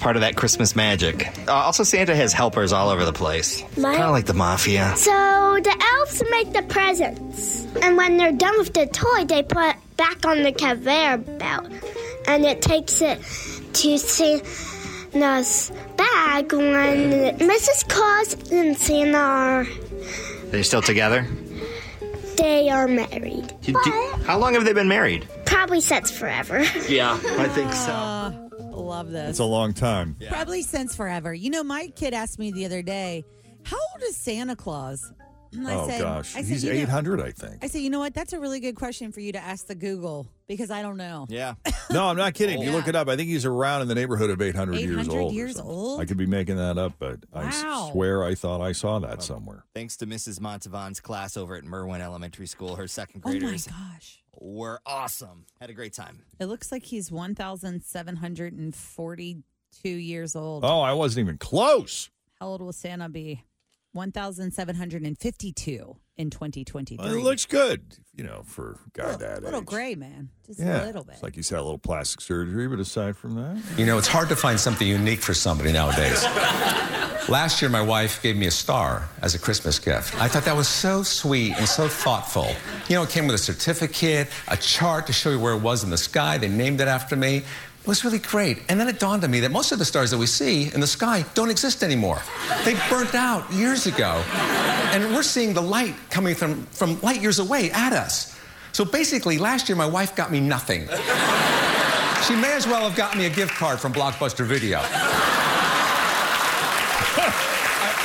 [0.00, 1.28] It's part of that Christmas magic.
[1.46, 3.62] Uh, also, Santa has helpers all over the place.
[3.76, 4.94] My- Kind of like the mafia.
[4.96, 5.10] So
[5.62, 9.76] the elves make the presents, and when they're done with the toy, they put it
[9.98, 11.66] back on the conveyor belt,
[12.26, 13.18] and it takes it
[13.74, 17.86] to Santa's bag when Mrs.
[17.86, 19.66] Claus and Santa are
[20.46, 21.26] They're still together?
[22.38, 23.52] they are married.
[23.60, 25.28] Do- do- how long have they been married?
[25.44, 26.60] Probably since forever.
[26.88, 28.46] Yeah, I think so.
[28.70, 29.30] Love this.
[29.30, 30.16] It's a long time.
[30.28, 31.32] Probably since forever.
[31.34, 33.24] You know, my kid asked me the other day,
[33.64, 35.12] "How old is Santa Claus?"
[35.52, 36.36] And I oh, said, gosh.
[36.36, 37.64] I said, He's "You know- 800, I think.
[37.64, 38.14] I said, you know what?
[38.14, 41.26] That's a really good question for you to ask the Google because I don't know.
[41.28, 41.54] Yeah.
[41.90, 42.60] No, I'm not kidding.
[42.60, 43.08] If you look it up.
[43.08, 45.32] I think he's around in the neighborhood of 800, years 800 old.
[45.32, 45.72] or years something.
[45.74, 46.00] old?
[46.00, 47.88] I could be making that up, but I s- Wow.
[47.90, 49.64] swear I thought I saw that somewhere.
[49.74, 50.38] Thanks to Mrs.
[50.40, 54.22] Montavon's class over at Merwin Elementary School, her second Oh my graders gosh.
[54.38, 55.46] Were awesome.
[55.60, 56.22] Had a great time.
[56.38, 60.64] It looks like he's 1,742 years old.
[60.64, 62.10] Oh, I wasn't even close.
[62.38, 63.44] How old will Santa be?
[63.92, 67.02] 1,752 in 2023.
[67.02, 67.82] Well, it looks good,
[68.14, 69.66] you know, for a guy that a little age.
[69.66, 70.28] gray, man.
[70.46, 70.84] Just yeah.
[70.84, 71.14] a little bit.
[71.14, 74.06] It's like he's had a little plastic surgery, but aside from that, You know, it's
[74.06, 76.22] hard to find something unique for somebody nowadays.
[77.28, 80.20] Last year, my wife gave me a star as a Christmas gift.
[80.20, 82.48] I thought that was so sweet and so thoughtful.
[82.88, 85.84] You know, it came with a certificate, a chart to show you where it was
[85.84, 86.38] in the sky.
[86.38, 87.44] They named it after me.
[87.90, 88.62] Was really great.
[88.68, 90.78] And then it dawned on me that most of the stars that we see in
[90.78, 92.22] the sky don't exist anymore.
[92.64, 94.22] They burnt out years ago.
[94.92, 98.38] And we're seeing the light coming from, from light years away at us.
[98.70, 100.82] So basically, last year, my wife got me nothing.
[102.28, 104.78] She may as well have gotten me a gift card from Blockbuster Video.
[104.82, 104.84] I,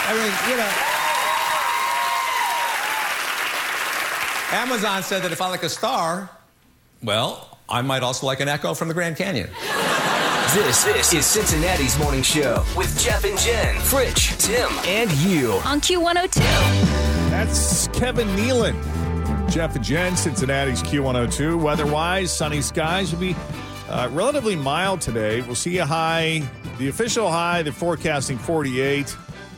[0.07, 0.71] I mean, you know.
[4.61, 6.31] Amazon said that if I like a star,
[7.03, 9.49] well, I might also like an echo from the Grand Canyon.
[10.53, 15.53] This, this is Cincinnati's morning show with Jeff and Jenn, Fritch, Tim, and you.
[15.65, 16.35] On Q102.
[17.31, 18.75] That's Kevin Nealon.
[19.49, 21.59] Jeff and Jenn, Cincinnati's Q102.
[21.59, 23.35] Weather-wise, sunny skies will be
[23.89, 25.41] uh, relatively mild today.
[25.41, 26.47] We'll see a high.
[26.77, 29.15] The official high, they're forecasting 48.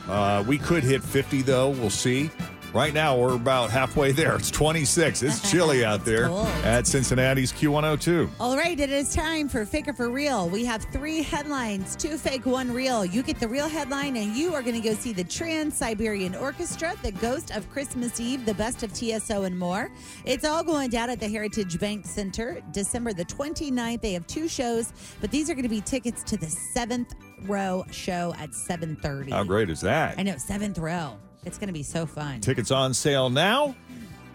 [0.08, 1.70] Uh, we could hit 50, though.
[1.70, 2.30] We'll see.
[2.74, 4.36] Right now, we're about halfway there.
[4.36, 5.22] It's 26.
[5.22, 6.46] It's chilly out there cold.
[6.64, 8.28] at Cincinnati's Q102.
[8.38, 10.48] All right, it is time for Fake or For Real.
[10.50, 13.04] We have three headlines two fake, one real.
[13.06, 16.34] You get the real headline, and you are going to go see the Trans Siberian
[16.34, 19.90] Orchestra, the Ghost of Christmas Eve, the best of TSO, and more.
[20.26, 24.02] It's all going down at the Heritage Bank Center December the 29th.
[24.02, 27.84] They have two shows, but these are going to be tickets to the seventh row
[27.90, 29.30] show at 7.30.
[29.30, 30.18] How great is that?
[30.18, 31.16] I know, seventh row.
[31.44, 32.40] It's going to be so fun.
[32.40, 33.74] Tickets on sale now.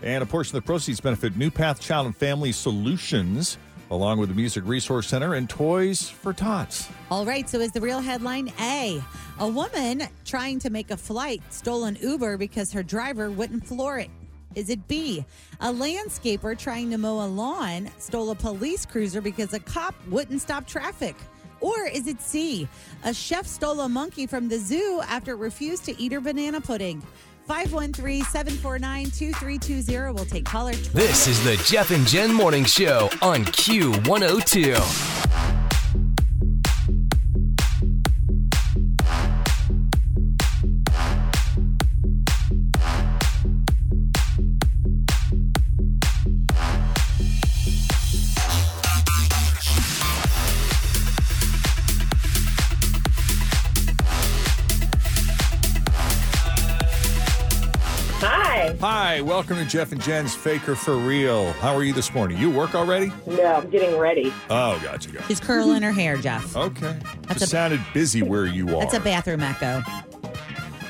[0.02, 3.58] And a portion of the proceeds benefit New Path Child and Family Solutions,
[3.90, 6.90] along with the Music Resource Center and Toys for Tots.
[7.10, 9.02] All right, so is the real headline A?
[9.40, 13.98] A woman trying to make a flight stole an Uber because her driver wouldn't floor
[13.98, 14.10] it.
[14.56, 15.26] Is it B?
[15.62, 20.42] A landscaper trying to mow a lawn stole a police cruiser because a cop wouldn't
[20.42, 21.16] stop traffic.
[21.64, 22.68] Or is it C?
[23.06, 26.60] A chef stole a monkey from the zoo after it refused to eat her banana
[26.60, 27.02] pudding.
[27.48, 30.14] 513 749 2320.
[30.14, 30.74] We'll take caller.
[30.74, 35.23] This is the Jeff and Jenn morning show on Q102.
[59.24, 61.54] Welcome to Jeff and Jenn's Faker for Real.
[61.54, 62.38] How are you this morning?
[62.38, 63.12] You work already?
[63.26, 64.34] No, I'm getting ready.
[64.50, 65.28] Oh, gotcha, gotcha.
[65.28, 66.56] She's curling her hair, Jeff.
[66.56, 66.98] Okay.
[67.28, 68.82] That's a- sounded busy where you are.
[68.82, 69.82] That's a bathroom echo.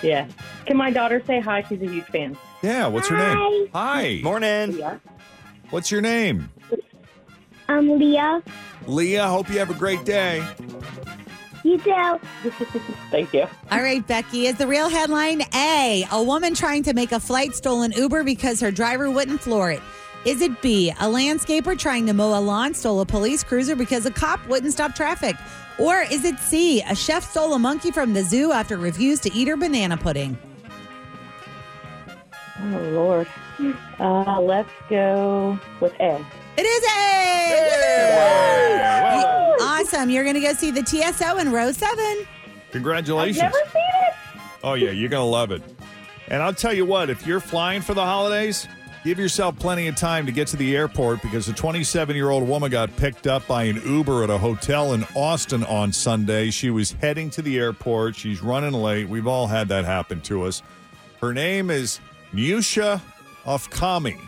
[0.02, 0.28] Yeah.
[0.66, 1.64] Can my daughter say hi?
[1.70, 2.36] She's a huge fan.
[2.64, 3.70] yeah, what's her name?
[3.74, 4.20] Hi.
[4.24, 4.72] Morning.
[4.78, 4.98] Yeah.
[5.70, 6.50] What's your name?
[7.70, 8.42] Um, Leah,
[8.88, 10.46] Leah, hope you have a great day.
[11.64, 12.20] You too.
[13.10, 13.48] Thank you.
[13.72, 16.06] All right, Becky, is the real headline A?
[16.12, 19.82] A woman trying to make a flight stolen Uber because her driver wouldn't floor it.
[20.26, 20.90] Is it B?
[20.92, 24.72] A landscaper trying to mow a lawn stole a police cruiser because a cop wouldn't
[24.72, 25.36] stop traffic.
[25.80, 26.82] Or is it C?
[26.82, 29.98] A chef stole a monkey from the zoo after it refused to eat her banana
[29.98, 30.38] pudding.
[32.62, 33.28] Oh, Lord.
[34.00, 36.24] Uh, let's go with A.
[36.56, 37.43] It is A!
[40.04, 40.10] Awesome.
[40.10, 42.28] You're going to go see the TSO in row seven.
[42.72, 43.42] Congratulations.
[43.42, 44.14] I've never seen it.
[44.62, 45.62] Oh, yeah, you're going to love it.
[46.28, 48.68] And I'll tell you what, if you're flying for the holidays,
[49.06, 52.46] give yourself plenty of time to get to the airport because a 27 year old
[52.46, 56.50] woman got picked up by an Uber at a hotel in Austin on Sunday.
[56.50, 58.18] She was heading to the airport.
[58.18, 59.08] She's running late.
[59.08, 60.62] We've all had that happen to us.
[61.22, 62.02] Her name is
[62.34, 63.00] Nyusha
[63.46, 64.20] Afkami.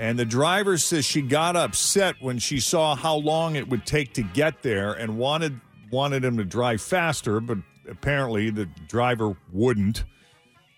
[0.00, 4.14] And the driver says she got upset when she saw how long it would take
[4.14, 5.60] to get there and wanted
[5.92, 7.58] wanted him to drive faster, but
[7.88, 10.04] apparently the driver wouldn't.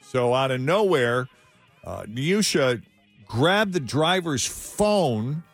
[0.01, 1.29] So out of nowhere,
[1.85, 2.83] uh, Nyusha
[3.29, 5.45] grabbed the driver's phone,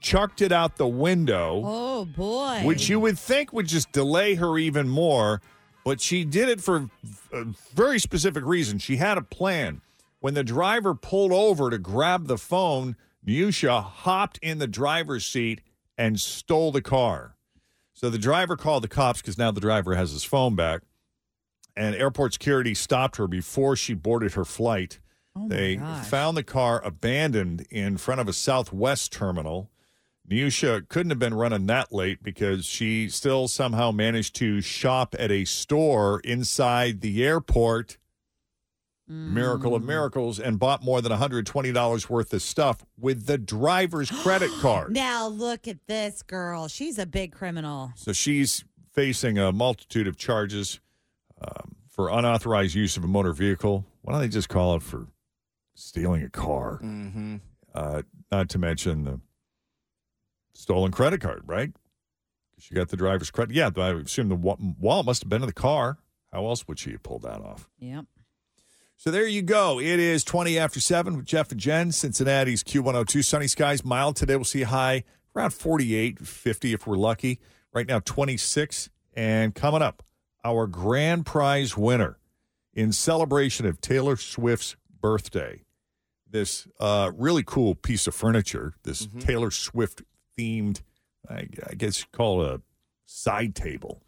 [0.00, 2.62] chucked it out the window, Oh, boy.
[2.64, 5.42] which you would think would just delay her even more.
[5.84, 6.88] But she did it for
[7.32, 8.78] a very specific reason.
[8.78, 9.82] She had a plan.
[10.20, 15.60] When the driver pulled over to grab the phone, Nyusha hopped in the driver's seat
[15.96, 17.36] and stole the car.
[17.94, 20.82] So the driver called the cops because now the driver has his phone back.
[21.76, 24.98] And airport security stopped her before she boarded her flight.
[25.36, 29.70] Oh, they found the car abandoned in front of a Southwest terminal.
[30.28, 35.30] Nyusha couldn't have been running that late because she still somehow managed to shop at
[35.30, 37.98] a store inside the airport.
[39.08, 44.50] Miracle of miracles, and bought more than $120 worth of stuff with the driver's credit
[44.60, 44.92] card.
[44.92, 46.68] Now look at this girl.
[46.68, 47.92] She's a big criminal.
[47.96, 50.80] So she's facing a multitude of charges
[51.40, 53.86] um, for unauthorized use of a motor vehicle.
[54.02, 55.06] Why don't they just call it for
[55.74, 56.80] stealing a car?
[56.82, 57.36] Mm-hmm.
[57.74, 59.20] Uh, not to mention the
[60.52, 61.72] stolen credit card, right?
[62.58, 63.54] She got the driver's credit.
[63.54, 65.98] Yeah, I assume the wa- wallet must have been in the car.
[66.32, 67.70] How else would she have pulled that off?
[67.78, 68.04] Yep.
[69.00, 69.78] So there you go.
[69.78, 73.24] It is 20 after 7 with Jeff and Jenn, Cincinnati's Q102.
[73.24, 74.34] Sunny skies, mild today.
[74.34, 75.04] We'll see a high
[75.36, 77.38] around 48, 50 if we're lucky.
[77.72, 78.90] Right now, 26.
[79.14, 80.02] And coming up,
[80.44, 82.18] our grand prize winner
[82.74, 85.62] in celebration of Taylor Swift's birthday.
[86.28, 90.02] This uh, really cool piece of furniture, this Taylor Swift
[90.36, 90.80] themed,
[91.30, 92.62] I, I guess you call it a
[93.06, 94.02] side table.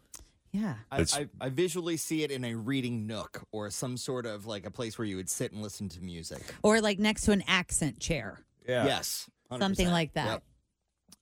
[0.51, 0.75] Yeah.
[0.91, 4.65] I, I, I visually see it in a reading nook or some sort of like
[4.65, 6.43] a place where you would sit and listen to music.
[6.61, 8.41] Or like next to an accent chair.
[8.67, 8.85] Yeah.
[8.85, 9.29] Yes.
[9.51, 9.59] 100%.
[9.59, 10.27] Something like that.
[10.27, 10.43] Yep.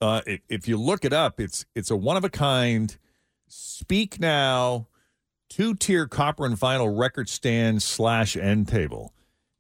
[0.02, 2.98] Uh, if, if you look it up, it's it's a one of a kind.
[3.48, 4.88] Speak now,
[5.50, 9.14] two tier copper and vinyl record stand slash end table,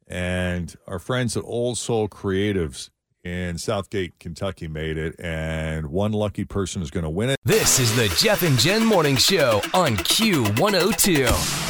[0.07, 2.89] and our friends at Old Soul Creatives
[3.23, 7.37] in Southgate, Kentucky, made it, and one lucky person is going to win it.
[7.43, 11.68] This is the Jeff and Jenn Morning Show on Q102.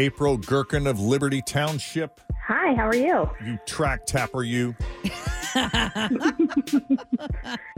[0.00, 2.22] April Gherkin of Liberty Township.
[2.46, 3.28] Hi, how are you?
[3.44, 4.74] You track tapper, you.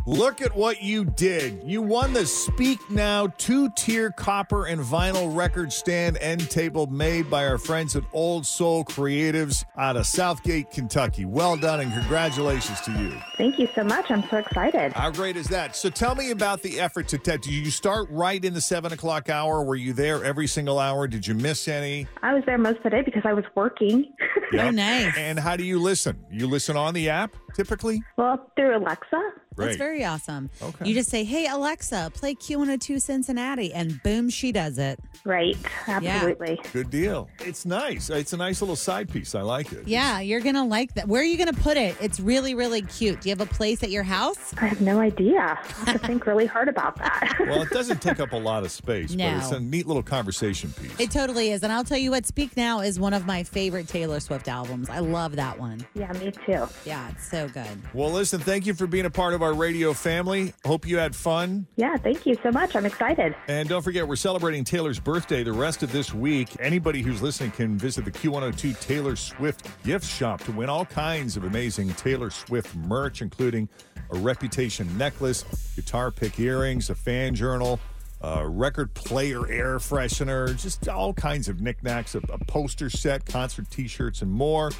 [0.06, 1.62] Look at what you did.
[1.64, 7.30] You won the Speak Now two tier copper and vinyl record stand end table made
[7.30, 11.24] by our friends at Old Soul Creatives out of Southgate, Kentucky.
[11.24, 13.16] Well done and congratulations to you.
[13.36, 14.10] Thank you so much.
[14.10, 14.92] I'm so excited.
[14.92, 15.76] How great is that?
[15.76, 17.42] So tell me about the effort to test.
[17.42, 19.62] Did you start right in the seven o'clock hour?
[19.62, 21.06] Were you there every single hour?
[21.06, 22.08] Did you miss any?
[22.22, 24.12] I was there most of the day because I was working.
[24.52, 24.66] Yep.
[24.66, 25.16] Oh, nice.
[25.16, 26.26] And how do you listen?
[26.30, 28.02] You listen on the app typically?
[28.16, 29.20] well, through Alexa.
[29.56, 30.50] That's very awesome.
[30.62, 30.88] Okay.
[30.88, 34.98] You just say, hey, Alexa, play Q102 Cincinnati, and boom, she does it.
[35.24, 35.56] Right.
[35.86, 36.58] Absolutely.
[36.72, 37.28] Good deal.
[37.40, 38.10] It's nice.
[38.10, 39.34] It's a nice little side piece.
[39.34, 39.86] I like it.
[39.86, 41.06] Yeah, you're going to like that.
[41.08, 41.96] Where are you going to put it?
[42.00, 43.20] It's really, really cute.
[43.20, 44.52] Do you have a place at your house?
[44.60, 45.58] I have no idea.
[45.86, 47.38] I have to think really hard about that.
[47.52, 49.30] Well, it doesn't take up a lot of space, No.
[49.30, 50.92] but it's a neat little conversation piece.
[50.98, 51.62] It totally is.
[51.62, 54.88] And I'll tell you what, Speak Now is one of my favorite Taylor Swift albums.
[54.88, 55.84] I love that one.
[55.94, 56.66] yeah, me too.
[56.86, 57.66] Yeah, it's so good.
[57.92, 60.52] Well, listen, thank you for being a part of our radio family.
[60.64, 61.66] Hope you had fun.
[61.76, 62.74] Yeah, thank you so much.
[62.74, 63.34] I'm excited.
[63.48, 66.48] And don't forget, we're celebrating Taylor's birthday the rest of this week.
[66.60, 71.36] Anybody who's listening can visit the Q102 Taylor Swift gift shop to win all kinds
[71.36, 73.68] of amazing Taylor Swift merch, including
[74.10, 77.80] a reputation necklace, guitar pick earrings, a fan journal,
[78.22, 83.68] a record player air freshener, just all kinds of knickknacks, a, a poster set, concert
[83.70, 84.70] t shirts, and more.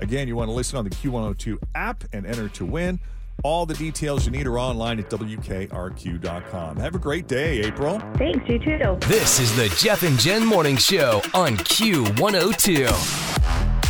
[0.00, 3.00] Again, you want to listen on the Q102 app and enter to win.
[3.44, 6.76] All the details you need are online at WKRQ.com.
[6.76, 7.98] Have a great day, April.
[8.16, 8.96] Thanks, you too.
[9.08, 13.81] This is the Jeff and Jenn Morning Show on Q102.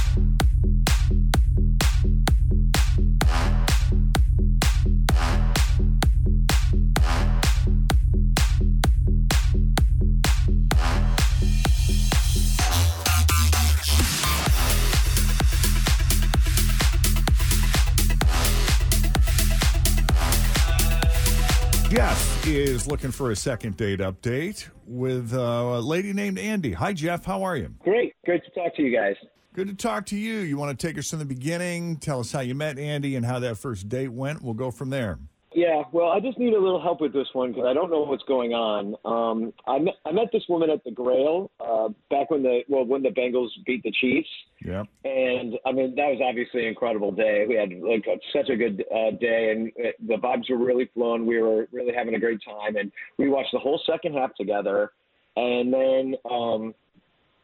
[22.56, 26.72] Is looking for a second date update with uh, a lady named Andy.
[26.72, 27.24] Hi, Jeff.
[27.24, 27.74] How are you?
[27.80, 28.14] Great.
[28.24, 29.16] Great to talk to you guys.
[29.54, 30.38] Good to talk to you.
[30.38, 31.96] You want to take us from the beginning?
[31.96, 34.42] Tell us how you met Andy and how that first date went.
[34.42, 35.18] We'll go from there.
[35.54, 38.00] Yeah, well, I just need a little help with this one because I don't know
[38.02, 38.94] what's going on.
[39.04, 42.84] Um, I, met, I met this woman at the Grail uh, back when the well
[42.84, 44.28] when the Bengals beat the Chiefs,
[44.64, 44.84] Yeah.
[45.04, 47.44] and I mean that was obviously an incredible day.
[47.48, 50.90] We had like a, such a good uh, day, and uh the vibes were really
[50.94, 51.26] flowing.
[51.26, 54.92] We were really having a great time, and we watched the whole second half together.
[55.36, 56.74] And then um,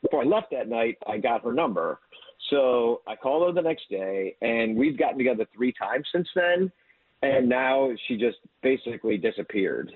[0.02, 2.00] before I left that night, I got her number.
[2.50, 6.70] So I called her the next day, and we've gotten together three times since then.
[7.22, 9.92] And now she just basically disappeared.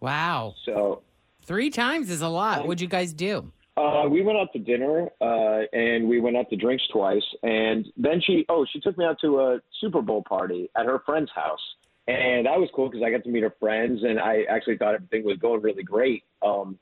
[0.00, 0.54] Wow.
[0.64, 1.02] So
[1.42, 2.66] Three times is a lot.
[2.66, 3.50] What'd you guys do?
[3.78, 7.22] uh, we went out to dinner, uh, and we went out to drinks twice.
[7.42, 11.00] And then she, oh, she took me out to a Super Bowl party at her
[11.06, 11.60] friend's house.
[12.08, 14.94] And that was cool because I got to meet her friends, and I actually thought
[14.94, 16.24] everything was going really great.
[16.44, 16.78] Um,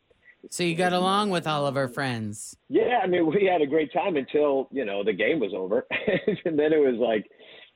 [0.50, 2.56] So you got along with all of her friends.
[2.68, 5.86] Yeah, I mean, we had a great time until you know the game was over,
[6.44, 7.30] and then it was like,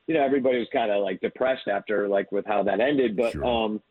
[0.07, 3.15] you know, everybody was kind of like depressed after like with how that ended.
[3.15, 3.81] But um,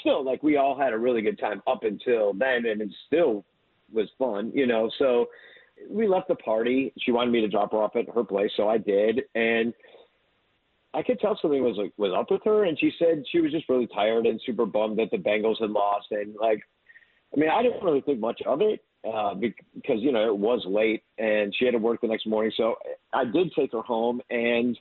[0.00, 3.44] still, like we all had a really good time up until then, and it still
[3.92, 4.90] was fun, you know.
[4.98, 5.26] So
[5.88, 6.92] we left the party.
[6.98, 9.72] She wanted me to drop her off at her place, so I did, and
[10.94, 13.52] I could tell something was like, was up with her, and she said she was
[13.52, 16.60] just really tired and super bummed that the Bengals had lost, and like
[17.34, 20.62] I mean, I didn't really think much of it, uh, because you know it was
[20.66, 22.52] late and she had to work the next morning.
[22.56, 22.76] So
[23.12, 24.78] I did take her home and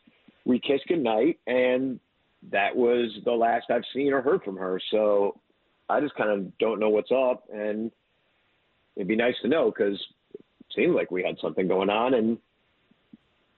[0.48, 2.00] we kissed goodnight, and
[2.52, 4.80] that was the last I've seen or heard from her.
[4.92, 5.42] So
[5.90, 7.92] I just kind of don't know what's up, and
[8.96, 10.00] it'd be nice to know because
[10.34, 10.42] it
[10.74, 12.38] seemed like we had something going on, and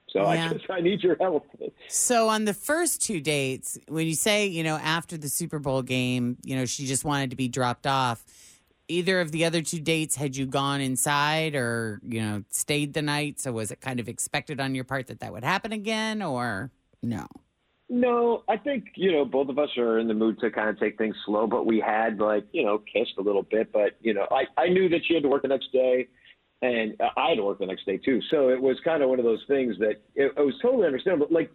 [0.08, 0.52] so I Yeah.
[0.52, 1.46] just I need your help.
[1.86, 5.82] So on the first two dates, when you say, you know, after the Super Bowl
[5.82, 8.24] game, you know, she just wanted to be dropped off.
[8.88, 13.02] Either of the other two dates, had you gone inside or, you know, stayed the
[13.02, 13.38] night?
[13.38, 16.72] So was it kind of expected on your part that that would happen again or
[17.02, 17.26] no?
[17.92, 20.78] No, I think you know both of us are in the mood to kind of
[20.78, 24.14] take things slow, but we had like you know kissed a little bit, but you
[24.14, 26.06] know I I knew that she had to work the next day,
[26.62, 29.08] and uh, I had to work the next day too, so it was kind of
[29.08, 31.26] one of those things that it, it was totally understandable.
[31.32, 31.50] Like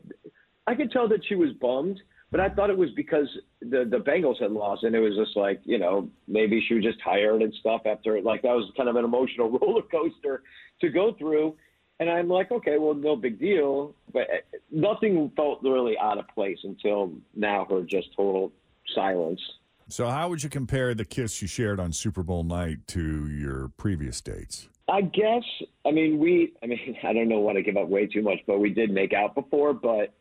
[0.67, 3.29] I could tell that she was bummed, but I thought it was because
[3.61, 6.83] the the Bengals had lost, and it was just like you know maybe she was
[6.83, 10.43] just tired and stuff after like that was kind of an emotional roller coaster
[10.81, 11.55] to go through.
[11.99, 13.95] And I'm like, okay, well, no big deal.
[14.11, 18.51] But uh, nothing felt really out of place until now, her just total
[18.93, 19.41] silence.
[19.87, 23.69] So, how would you compare the kiss you shared on Super Bowl night to your
[23.77, 24.67] previous dates?
[24.87, 25.43] I guess,
[25.85, 28.39] I mean, we, I mean, I don't know want to give up way too much,
[28.47, 30.13] but we did make out before, but,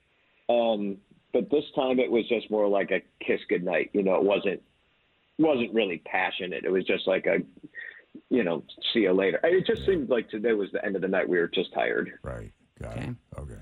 [0.48, 0.98] um,
[1.32, 3.90] but this time it was just more like a kiss goodnight.
[3.92, 4.62] You know, it wasn't,
[5.38, 6.64] wasn't really passionate.
[6.64, 7.38] It was just like a,
[8.30, 9.40] you know, see you later.
[9.42, 11.28] It just seemed like today was the end of the night.
[11.28, 12.12] We were just tired.
[12.22, 12.52] Right.
[12.80, 13.10] Got it.
[13.38, 13.54] Okay.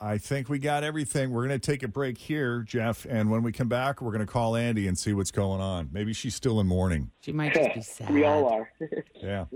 [0.00, 1.30] I think we got everything.
[1.30, 3.04] We're going to take a break here, Jeff.
[3.08, 5.88] And when we come back, we're going to call Andy and see what's going on.
[5.92, 7.10] Maybe she's still in mourning.
[7.20, 8.10] She might just be sad.
[8.14, 8.70] we all are.
[9.20, 9.46] Yeah.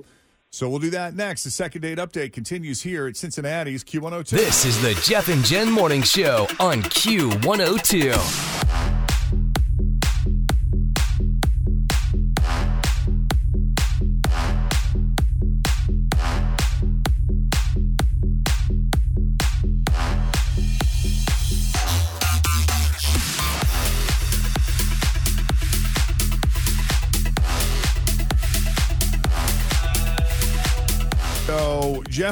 [0.51, 1.45] So we'll do that next.
[1.45, 4.29] The second date update continues here at Cincinnati's Q102.
[4.29, 8.52] This is the Jeff and Jenn Morning Show on Q102.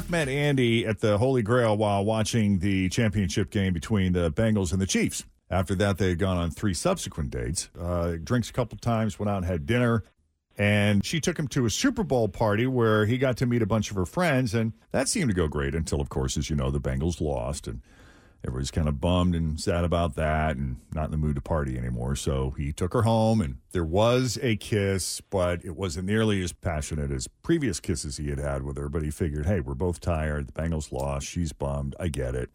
[0.00, 4.72] Jeff met Andy at the Holy Grail while watching the championship game between the Bengals
[4.72, 5.26] and the Chiefs.
[5.50, 7.68] After that, they had gone on three subsequent dates.
[7.78, 10.04] Uh, drinks a couple times, went out and had dinner.
[10.56, 13.66] And she took him to a Super Bowl party where he got to meet a
[13.66, 14.54] bunch of her friends.
[14.54, 17.68] And that seemed to go great until, of course, as you know, the Bengals lost.
[17.68, 17.82] And
[18.44, 21.76] everybody's kind of bummed and sad about that and not in the mood to party
[21.76, 22.16] anymore.
[22.16, 26.52] So he took her home and there was a kiss, but it wasn't nearly as
[26.52, 28.88] passionate as previous kisses he had had with her.
[28.88, 30.48] But he figured, hey, we're both tired.
[30.48, 31.26] The Bengals lost.
[31.26, 31.94] She's bummed.
[32.00, 32.50] I get it.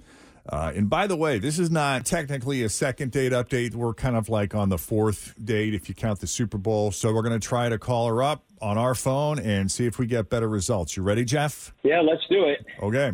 [0.47, 3.73] Uh, and by the way, this is not technically a second date update.
[3.73, 6.91] We're kind of like on the fourth date if you count the Super Bowl.
[6.91, 9.97] So we're going to try to call her up on our phone and see if
[9.97, 10.95] we get better results.
[10.95, 11.73] You ready, Jeff?
[11.83, 12.63] Yeah, let's do it.
[12.81, 13.13] Okay.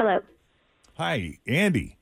[0.00, 0.18] Hello.
[0.96, 1.98] Hi, Andy.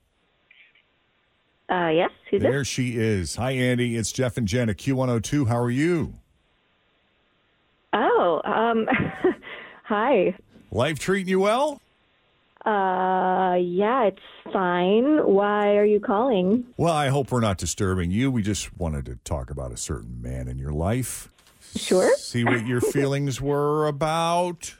[1.68, 2.11] Uh, yes.
[2.30, 2.68] Who's there this?
[2.68, 3.34] she is.
[3.34, 3.96] Hi, Andy.
[3.96, 5.49] It's Jeff and Jenn at Q102.
[5.49, 6.14] How are you?
[7.92, 8.86] Oh, um,
[9.82, 10.32] hi.
[10.70, 11.82] Life treating you well?
[12.64, 15.18] Uh, yeah, it's fine.
[15.26, 16.66] Why are you calling?
[16.76, 18.30] Well, I hope we're not disturbing you.
[18.30, 21.32] We just wanted to talk about a certain man in your life.
[21.74, 22.14] Sure.
[22.16, 24.76] See what your feelings were about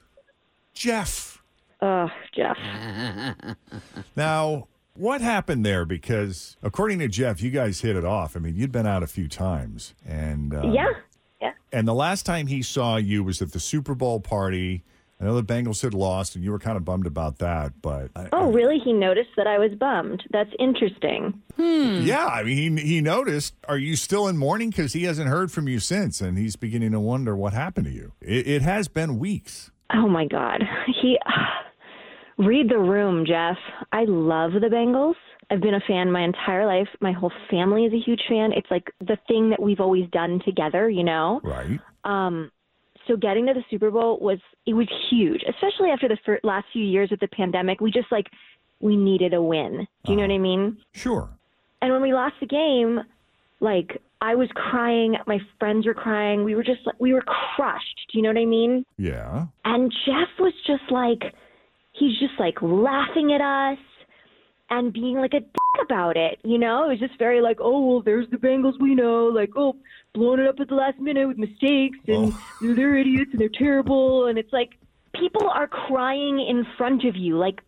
[0.73, 1.38] Jeff.
[1.81, 2.57] Oh, Jeff.
[4.17, 5.85] Now, what happened there?
[5.85, 8.37] Because according to Jeff, you guys hit it off.
[8.37, 10.89] I mean, you'd been out a few times, and uh, yeah,
[11.41, 11.53] yeah.
[11.73, 14.83] And the last time he saw you was at the Super Bowl party.
[15.21, 17.73] I know the Bengals had lost, and you were kind of bummed about that.
[17.83, 18.79] But I, Oh, really?
[18.79, 20.23] He noticed that I was bummed.
[20.31, 21.43] That's interesting.
[21.57, 23.55] yeah, I mean, he, he noticed.
[23.69, 24.71] Are you still in mourning?
[24.71, 27.93] Because he hasn't heard from you since, and he's beginning to wonder what happened to
[27.93, 28.13] you.
[28.21, 29.73] It, it has been weeks.
[29.93, 30.63] Oh my God.
[31.03, 31.19] He
[32.39, 33.57] read the room, Jeff.
[33.93, 35.15] I love the Bengals.
[35.51, 36.89] I've been a fan my entire life.
[37.01, 38.53] My whole family is a huge fan.
[38.53, 41.41] It's like the thing that we've always done together, you know.
[41.43, 41.81] Right.
[42.05, 42.51] Um
[43.07, 46.67] so getting to the Super Bowl was it was huge, especially after the fir- last
[46.73, 47.81] few years with the pandemic.
[47.81, 48.27] We just like
[48.81, 49.89] we needed a win.
[50.05, 50.79] Do you know what I mean?
[50.93, 51.31] Sure.
[51.81, 53.01] And when we lost the game,
[53.61, 56.45] like I was crying, my friends were crying.
[56.45, 58.07] We were just like we were crushed.
[58.13, 58.85] Do you know what I mean?
[58.99, 59.47] Yeah.
[59.65, 61.35] And Jeff was just like,
[61.99, 63.79] he's just like laughing at us
[64.71, 66.39] and being like a dick about it.
[66.45, 69.51] You know, it was just very like, oh, well, there's the Bengals we know, like,
[69.57, 69.77] oh,
[70.15, 73.49] blowing it up at the last minute with mistakes and they're, they're idiots and they're
[73.49, 74.27] terrible.
[74.27, 74.71] And it's like,
[75.15, 77.37] people are crying in front of you.
[77.39, 77.61] Like,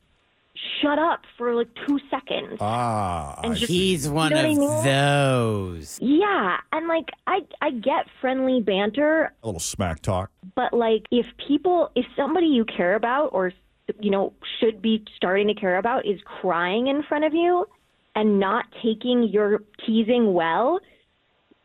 [0.83, 2.59] shut up for like two seconds.
[2.61, 4.85] Ah, And just- He's you one know what I of mean?
[4.85, 5.99] those.
[6.03, 10.31] Yeah, and like I I get friendly banter, a little smack talk.
[10.55, 13.53] but like if people if somebody you care about or
[14.01, 17.67] you know should be starting to care about is crying in front of you
[18.15, 20.81] and not taking your teasing well,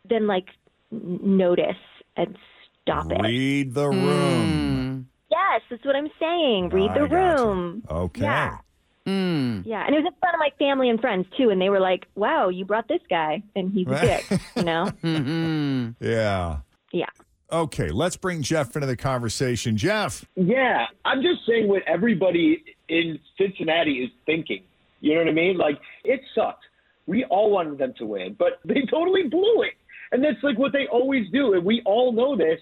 [0.07, 0.45] then like
[0.91, 1.75] notice
[2.15, 2.37] and
[2.81, 3.21] stop it.
[3.21, 5.09] Read the room.
[5.29, 6.69] Yes, that's what I'm saying.
[6.69, 7.15] Read I the gotcha.
[7.15, 7.83] room.
[7.89, 8.21] Okay.
[8.21, 8.57] Yeah.
[9.07, 9.63] Mm.
[9.65, 11.79] Yeah, and it was in front of my family and friends too, and they were
[11.79, 14.91] like, "Wow, you brought this guy, and he's a dick," you know?
[15.03, 15.89] Mm-hmm.
[16.05, 16.57] Yeah.
[16.91, 17.09] Yeah.
[17.51, 19.77] Okay, let's bring Jeff into the conversation.
[19.77, 20.25] Jeff.
[20.35, 24.63] Yeah, I'm just saying what everybody in Cincinnati is thinking.
[25.01, 25.57] You know what I mean?
[25.57, 26.63] Like, it sucked.
[27.05, 29.73] We all wanted them to win, but they totally blew it.
[30.11, 31.53] And that's like what they always do.
[31.53, 32.59] And we all know this.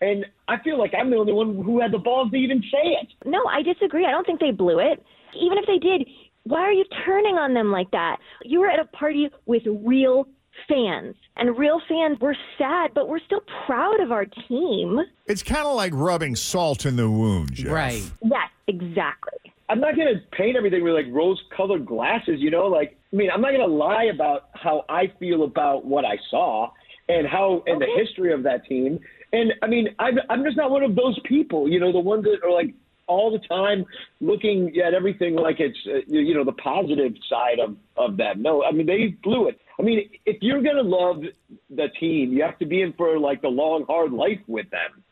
[0.00, 2.96] And I feel like I'm the only one who had the balls to even say
[3.00, 3.08] it.
[3.24, 4.04] No, I disagree.
[4.04, 5.02] I don't think they blew it.
[5.40, 6.06] Even if they did,
[6.44, 8.16] why are you turning on them like that?
[8.42, 10.26] You were at a party with real
[10.68, 15.00] fans, and real fans were sad, but we're still proud of our team.
[15.26, 17.72] It's kind of like rubbing salt in the wound, Jeff.
[17.72, 18.02] Right.
[18.22, 19.52] Yes, exactly.
[19.68, 22.66] I'm not going to paint everything with like rose colored glasses, you know?
[22.66, 26.18] Like, I mean, I'm not going to lie about how I feel about what I
[26.30, 26.70] saw
[27.08, 29.00] and how, and the history of that team.
[29.32, 32.24] And I mean, I'm, I'm just not one of those people, you know, the ones
[32.24, 32.74] that are like
[33.06, 33.86] all the time
[34.20, 38.38] looking at everything like it's, uh, you know, the positive side of, of that.
[38.38, 39.58] No, I mean, they blew it.
[39.78, 41.22] I mean, if you're going to love
[41.70, 45.02] the team, you have to be in for like the long, hard life with them.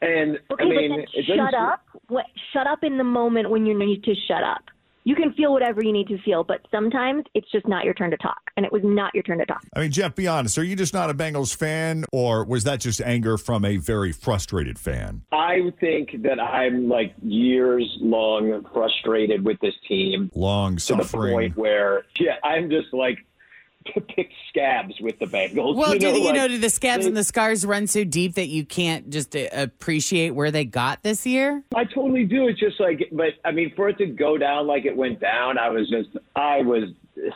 [0.00, 1.82] And Okay, I mean, but then shut up.
[2.08, 4.62] What, shut up in the moment when you need to shut up.
[5.04, 8.10] You can feel whatever you need to feel, but sometimes it's just not your turn
[8.10, 9.62] to talk, and it was not your turn to talk.
[9.74, 10.58] I mean, Jeff, be honest.
[10.58, 14.12] Are you just not a Bengals fan, or was that just anger from a very
[14.12, 15.22] frustrated fan?
[15.32, 21.32] I think that I'm like years long frustrated with this team Long to the suffering.
[21.32, 23.24] point where, yeah, I'm just like
[23.94, 25.76] to pick scabs with the Bengals.
[25.76, 27.64] Well, you do know, the, you like, know, do the scabs they- and the scars
[27.64, 31.62] run so deep that you can't just uh, appreciate where they got this year?
[31.74, 32.48] I totally do.
[32.48, 35.58] It's just like, but I mean, for it to go down like it went down,
[35.58, 36.90] I was just, I was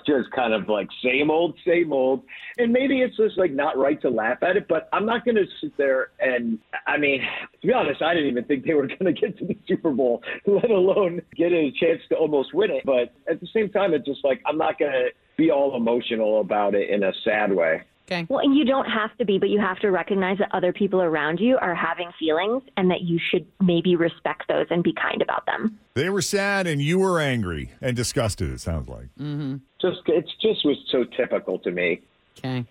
[0.06, 2.22] just kind of like same old, same old.
[2.58, 5.36] And maybe it's just like not right to laugh at it, but I'm not going
[5.36, 7.20] to sit there and, I mean,
[7.60, 9.90] to be honest, I didn't even think they were going to get to the Super
[9.90, 12.84] Bowl, let alone get a chance to almost win it.
[12.84, 16.40] But at the same time, it's just like, I'm not going to be all emotional
[16.40, 17.82] about it in a sad way.
[18.06, 18.26] Okay.
[18.28, 21.00] Well, and you don't have to be, but you have to recognize that other people
[21.00, 25.22] around you are having feelings and that you should maybe respect those and be kind
[25.22, 25.78] about them.
[25.94, 28.50] They were sad, and you were angry and disgusted.
[28.50, 29.06] It sounds like.
[29.20, 29.56] Mm-hmm.
[29.80, 32.00] Just, it's just was so typical to me.
[32.38, 32.66] Okay.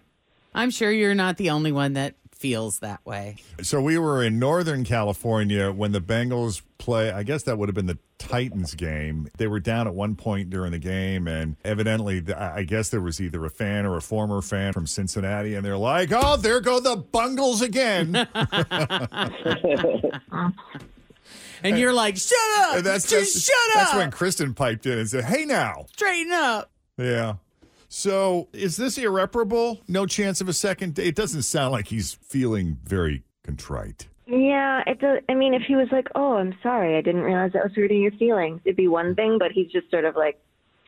[0.54, 3.36] I'm sure you're not the only one that feels that way.
[3.62, 7.12] So we were in Northern California when the Bengals play.
[7.12, 9.30] I guess that would have been the Titans game.
[9.38, 13.22] They were down at one point during the game, and evidently, I guess there was
[13.22, 16.80] either a fan or a former fan from Cincinnati, and they're like, "Oh, there go
[16.80, 18.28] the Bungles again."
[21.64, 22.84] And you're like, shut up!
[22.84, 26.72] That's Just that's, shut That's when Kristen piped in and said, "Hey, now." Straighten up.
[26.98, 27.36] Yeah.
[27.94, 29.82] So is this irreparable?
[29.86, 31.08] No chance of a second date?
[31.08, 34.08] It doesn't sound like he's feeling very contrite.
[34.26, 35.20] Yeah, it does.
[35.28, 38.02] I mean, if he was like, "Oh, I'm sorry, I didn't realize that was hurting
[38.02, 39.38] your feelings," it'd be one thing.
[39.38, 40.40] But he's just sort of like,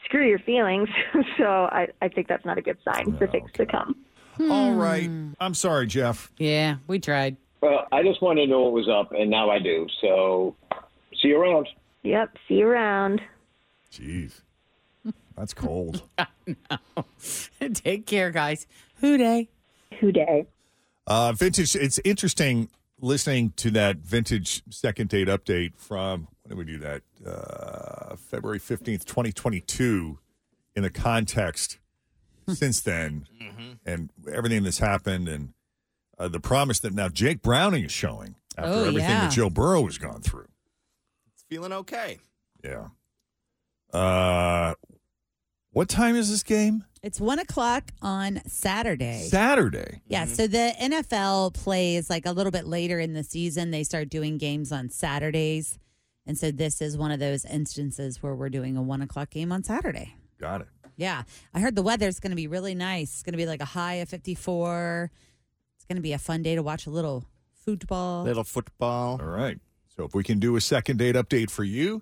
[0.05, 0.87] "Screw your feelings."
[1.37, 3.97] so I, I think that's not a good sign for things to come.
[4.37, 4.49] Hmm.
[4.49, 5.09] All right.
[5.41, 6.31] I'm sorry, Jeff.
[6.37, 7.35] Yeah, we tried.
[7.59, 9.87] Well, I just wanted to know what was up, and now I do.
[9.99, 10.55] So,
[11.21, 11.67] see you around.
[12.03, 12.37] Yep.
[12.47, 13.21] See you around.
[13.91, 14.42] Jeez.
[15.35, 16.03] That's cold.
[17.73, 18.67] Take care, guys.
[18.97, 19.49] Who Dey?
[19.99, 20.47] Who Dey?
[21.07, 21.75] Uh, vintage.
[21.75, 22.69] It's interesting
[22.99, 27.01] listening to that vintage second date update from when did we do that?
[27.25, 30.19] Uh, February fifteenth, twenty twenty two.
[30.75, 31.77] In the context
[32.47, 33.27] since then,
[33.85, 35.53] and everything that's happened, and
[36.17, 39.21] uh, the promise that now Jake Browning is showing after Oh, everything yeah.
[39.25, 40.47] that Joe Burrow has gone through.
[41.33, 42.17] It's feeling okay.
[42.63, 42.87] Yeah.
[43.93, 44.73] Uh,
[45.73, 46.85] what time is this game?
[47.01, 49.27] It's one o'clock on Saturday.
[49.27, 50.01] Saturday.
[50.07, 50.33] Yeah, mm-hmm.
[50.33, 53.71] so the NFL plays like a little bit later in the season.
[53.71, 55.79] They start doing games on Saturdays.
[56.25, 59.51] And so this is one of those instances where we're doing a one o'clock game
[59.51, 60.15] on Saturday.
[60.39, 60.67] Got it.
[60.95, 61.23] Yeah.
[61.53, 63.11] I heard the weather's going to be really nice.
[63.13, 65.11] It's going to be like a high of 54.
[65.75, 67.25] It's going to be a fun day to watch a little
[67.65, 68.23] football.
[68.23, 69.19] Little football.
[69.19, 69.59] All right.
[69.95, 72.01] So if we can do a second date update for you,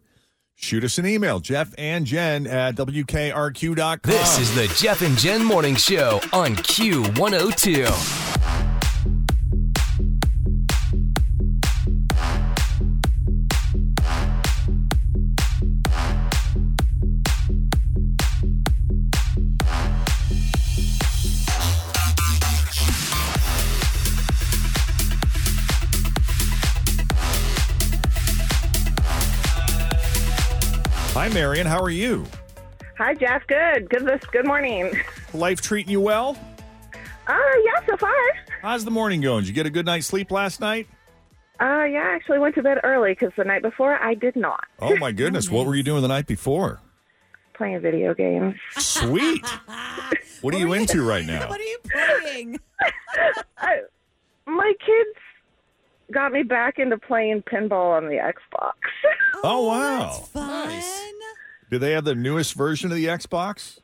[0.62, 4.00] shoot us an email, Jeff and Jenn at WKRQ.com.
[4.04, 8.31] This is the Jeff and Jenn Morning Show on Q102.
[31.34, 31.66] Marion.
[31.68, 32.26] How are you?
[32.98, 33.46] Hi, Jeff.
[33.48, 33.90] Good.
[33.90, 34.06] Good.
[34.06, 34.22] This.
[34.32, 34.92] Good morning.
[35.34, 36.38] Life treating you well?
[37.28, 37.86] Uh, yeah.
[37.88, 38.14] So far.
[38.62, 39.42] How's the morning going?
[39.42, 40.88] Did you get a good night's sleep last night?
[41.60, 42.04] Uh, yeah.
[42.10, 44.66] I actually went to bed early because the night before I did not.
[44.80, 45.50] Oh my goodness!
[45.50, 46.80] What were you doing the night before?
[47.54, 48.56] Playing video games.
[48.78, 49.46] Sweet.
[50.42, 51.48] What are you into right now?
[51.50, 52.60] What are you playing?
[53.60, 53.82] I,
[54.48, 55.20] my kids
[56.12, 58.74] got me back into playing pinball on the Xbox.
[59.44, 60.10] Oh wow!
[60.32, 60.82] Fun.
[61.72, 63.80] Do they have the newest version of the Xbox?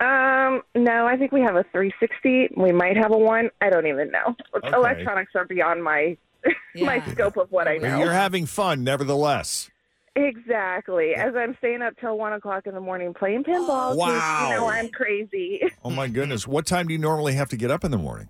[0.00, 2.50] Um, no, I think we have a 360.
[2.56, 3.48] We might have a one.
[3.62, 4.36] I don't even know.
[4.54, 4.68] Okay.
[4.74, 6.18] Electronics are beyond my
[6.76, 7.98] my scope of what I know.
[8.00, 9.70] You're having fun, nevertheless.
[10.14, 11.14] Exactly.
[11.14, 13.66] As I'm staying up till one o'clock in the morning playing pinball.
[13.92, 14.48] 'cause, Wow.
[14.50, 15.62] You know I'm crazy.
[15.82, 16.46] Oh my goodness!
[16.46, 18.28] What time do you normally have to get up in the morning?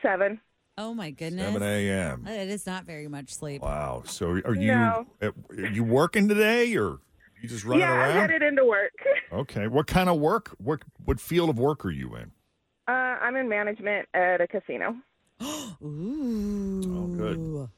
[0.00, 0.40] Seven.
[0.78, 1.52] Oh my goodness.
[1.52, 2.26] 7 a.m.
[2.26, 3.60] It is not very much sleep.
[3.62, 4.02] Wow.
[4.06, 5.06] So are you No.
[5.20, 6.98] are you working today, or
[7.42, 8.30] you just running yeah, I'm around?
[8.30, 8.92] headed into work.
[9.32, 9.66] Okay.
[9.66, 10.54] What kind of work?
[10.58, 12.32] What what field of work are you in?
[12.88, 14.96] Uh, I'm in management at a casino.
[15.82, 16.82] Ooh.
[16.94, 17.68] Oh, good.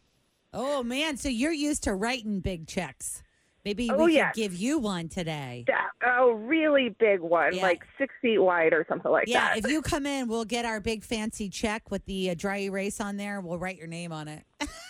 [0.53, 3.23] Oh man, so you're used to writing big checks.
[3.65, 4.35] Maybe Oh, we yes.
[4.35, 5.65] could give you one today.
[5.67, 5.87] Yeah,
[6.21, 7.63] a really big one, Yeah.
[7.63, 9.57] like six feet wide or something like yeah, that.
[9.57, 12.59] Yeah, if you come in, we'll get our big fancy check with the uh, dry
[12.61, 13.41] erase on there.
[13.41, 14.45] We'll write your name on it.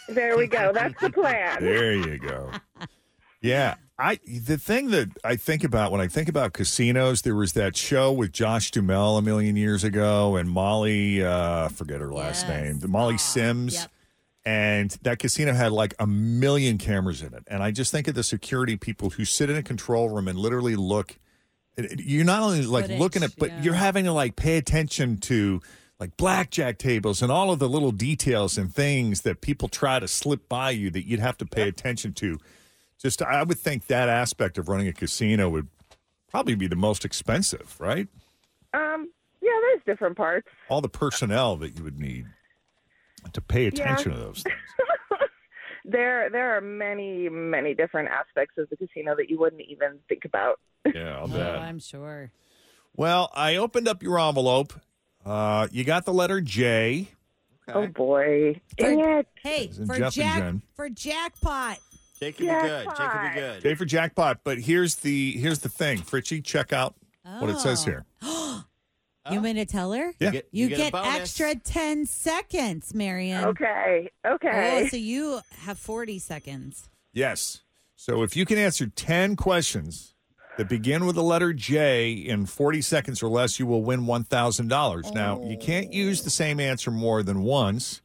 [0.09, 0.72] there we go.
[0.75, 1.62] That's the plan.
[1.62, 2.51] There you go.
[3.41, 7.53] Yeah, I the thing that I think about when I think about casinos, there was
[7.53, 12.49] that show with Josh Duhamel a million years ago, and Molly, uh, forget her last
[12.49, 13.87] name, the Molly Sims,
[14.47, 17.45] and that casino had like a million cameras in it.
[17.47, 20.38] And I just think of the security people who sit in a control room and
[20.38, 21.18] literally look.
[21.76, 23.62] You're not only like Footage, looking at, but yeah.
[23.62, 25.61] you're having to like pay attention to
[25.99, 30.07] like blackjack tables and all of the little details and things that people try to
[30.07, 32.38] slip by you that you'd have to pay attention to.
[32.99, 35.68] Just, I would think that aspect of running a casino would
[36.30, 38.09] probably be the most expensive, right?
[38.72, 40.49] Um, yeah, there's different parts.
[40.68, 42.26] All the personnel that you would need
[43.33, 44.57] to pay attention to those things.
[45.87, 50.25] There, there are many, many different aspects of the casino that you wouldn't even think
[50.25, 50.59] about.
[50.87, 51.59] Yeah, I'll Oh, bet.
[51.59, 52.33] I'm sure.
[52.97, 54.72] Well, I opened up your envelope.
[55.27, 57.09] Uh, you got the letter J.
[57.68, 59.27] Oh boy, dang it!
[59.43, 60.62] Hey, for Jeff and jack Jenn?
[60.75, 61.79] for jackpot.
[62.18, 62.87] Jake could be good.
[62.87, 63.62] Jake could be good.
[63.62, 64.41] J for jackpot.
[64.43, 66.43] But here's the here's the thing, Fritchie.
[66.43, 66.95] Check out
[67.41, 67.91] what it says Oh.
[67.91, 68.05] here.
[69.31, 70.12] You mean to tell her?
[70.18, 70.27] Yeah.
[70.29, 73.45] You get- You, you get get, extra 10 seconds, Marion.
[73.45, 74.83] Okay, okay.
[74.85, 76.91] Oh, so you have 40 seconds.
[77.12, 77.62] Yes.
[77.97, 80.14] So if you can answer 10 questions
[80.59, 85.14] that begin with the letter J in 40 seconds or less, you will win $1,000.
[85.14, 88.03] Now, you can't use the same answer more than once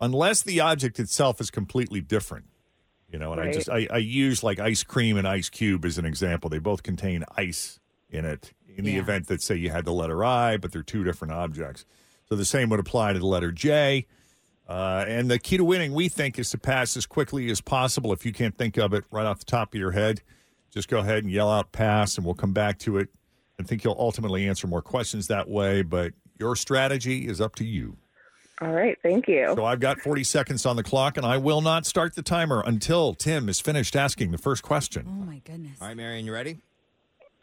[0.00, 2.46] unless the object itself is completely different.
[3.10, 5.96] You know, and I just I, I use like ice cream and ice cube as
[5.96, 6.50] an example.
[6.50, 7.80] They both contain ice
[8.10, 9.00] in it in the Yeah.
[9.00, 11.84] event that say you had the letter I, but they're two different objects.
[12.28, 14.06] So the same would apply to the letter J.
[14.68, 18.12] Uh, and the key to winning, we think, is to pass as quickly as possible.
[18.12, 20.20] If you can't think of it right off the top of your head,
[20.70, 23.08] just go ahead and yell out pass, and we'll come back to it.
[23.58, 27.64] I think you'll ultimately answer more questions that way, but your strategy is up to
[27.64, 27.96] you.
[28.60, 29.52] All right, thank you.
[29.56, 32.62] So I've got 40 seconds on the clock, and I will not start the timer
[32.66, 35.06] until Tim is finished asking the first question.
[35.08, 35.78] Oh, my goodness.
[35.80, 36.58] All right, Marion, you ready?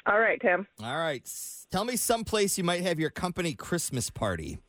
[0.08, 0.68] All right, Tim.
[0.84, 1.22] All right.
[1.24, 4.60] S- Tell me someplace you might have your company Christmas party.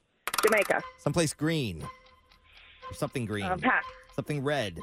[0.45, 0.81] Jamaica.
[0.99, 1.83] Someplace green.
[1.83, 3.45] Or something green.
[3.45, 3.85] Uh, pass.
[4.15, 4.79] Something red.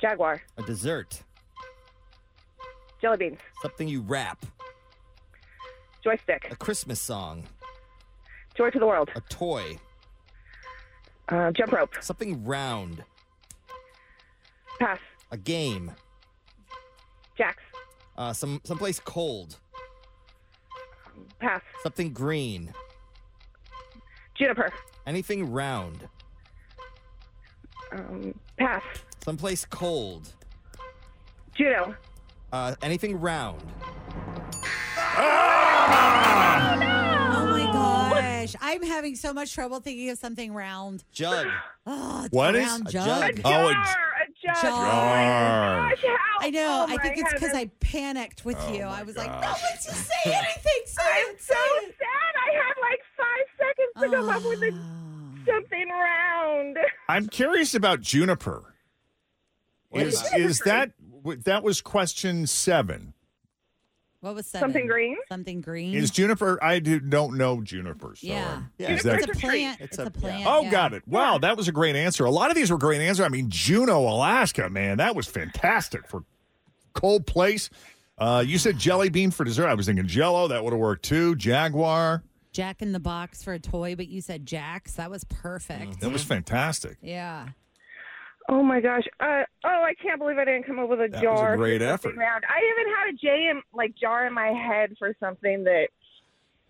[0.00, 0.42] Jaguar.
[0.58, 1.22] A dessert.
[3.00, 3.38] Jelly beans.
[3.62, 4.44] Something you wrap.
[6.04, 6.48] Joystick.
[6.50, 7.44] A Christmas song.
[8.56, 9.10] Joy to the world.
[9.14, 9.78] A toy.
[11.28, 11.94] Uh, jump rope.
[12.00, 13.04] Something round.
[14.80, 14.98] Pass.
[15.30, 15.92] A game.
[17.36, 17.62] Jacks.
[18.18, 19.56] Uh, some someplace cold.
[21.38, 21.62] Pass.
[21.84, 22.72] Something green.
[24.34, 24.70] Juniper.
[25.06, 26.08] Anything round.
[27.92, 28.82] Um, pass.
[29.24, 30.34] Someplace cold.
[31.54, 31.94] Judo.
[32.52, 33.62] Uh, anything round.
[37.30, 38.54] Oh my gosh.
[38.60, 41.04] I'm having so much trouble thinking of something round.
[41.12, 41.46] Jug.
[41.90, 43.06] Oh, it's What a is- round A jug.
[43.36, 43.40] jug.
[43.46, 43.72] Oh, a
[44.50, 44.62] A jug.
[44.62, 45.92] Jar.
[45.92, 46.86] Oh I know.
[46.88, 47.54] Oh I think it's because.
[47.54, 48.82] I panicked with Oh you.
[48.82, 49.62] I was like, no, gosh.
[49.62, 50.82] let's say anything.
[50.86, 51.42] Say I'm it.
[51.42, 51.94] so it.
[51.98, 52.34] sad.
[52.36, 55.38] I had like five seconds to come up with a, oh.
[55.46, 56.76] something round.
[57.08, 58.74] I'm curious about Juniper.
[59.90, 60.92] What Is, is is that
[61.44, 63.14] that was question seven?
[64.20, 64.68] What was seven?
[64.68, 65.16] Something green?
[65.28, 65.94] Something green.
[65.94, 66.62] Is Juniper?
[66.62, 68.16] I do, don't know Juniper.
[68.16, 68.62] So yeah.
[68.76, 69.80] Yeah, Is it's a plant.
[69.80, 70.44] It's, a, plant.
[70.46, 70.70] Oh, yeah.
[70.70, 71.06] got it.
[71.06, 72.24] Wow, that was a great answer.
[72.24, 73.24] A lot of these were great answers.
[73.24, 76.24] I mean, Juneau, Alaska, man, that was fantastic for
[76.94, 77.70] cold place.
[78.18, 79.68] Uh, you said jelly bean for dessert.
[79.68, 80.48] I was thinking Jello.
[80.48, 81.36] That would have worked too.
[81.36, 82.24] Jaguar.
[82.52, 84.94] Jack in the box for a toy, but you said Jack's.
[84.94, 86.00] That was perfect.
[86.00, 86.96] That was fantastic.
[87.00, 87.50] Yeah.
[88.50, 89.04] Oh my gosh!
[89.20, 91.56] Uh, oh, I can't believe I didn't come up with a That was a jar.
[91.56, 92.16] great effort.
[92.16, 92.44] Round.
[92.48, 95.88] I even had a J in like jar in my head for something that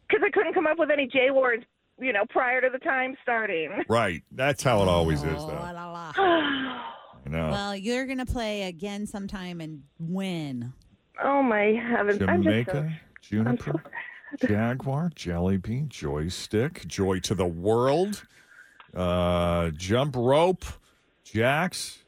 [0.09, 1.65] because I couldn't come up with any J words,
[2.01, 3.71] you know, prior to the time starting.
[3.89, 4.23] Right.
[4.33, 5.47] That's how it always is, though.
[5.47, 6.83] La, la, la.
[7.25, 7.51] You know.
[7.51, 10.73] Well, you're gonna play again sometime and win.
[11.23, 12.23] Oh my heavens!
[12.27, 13.83] I'm just so, Jamaica, Juniper,
[14.47, 18.25] Jaguar, Jelly Bean, Joystick, Joy to the World,
[18.95, 20.65] uh, Jump Rope,
[21.33, 22.05] Jax,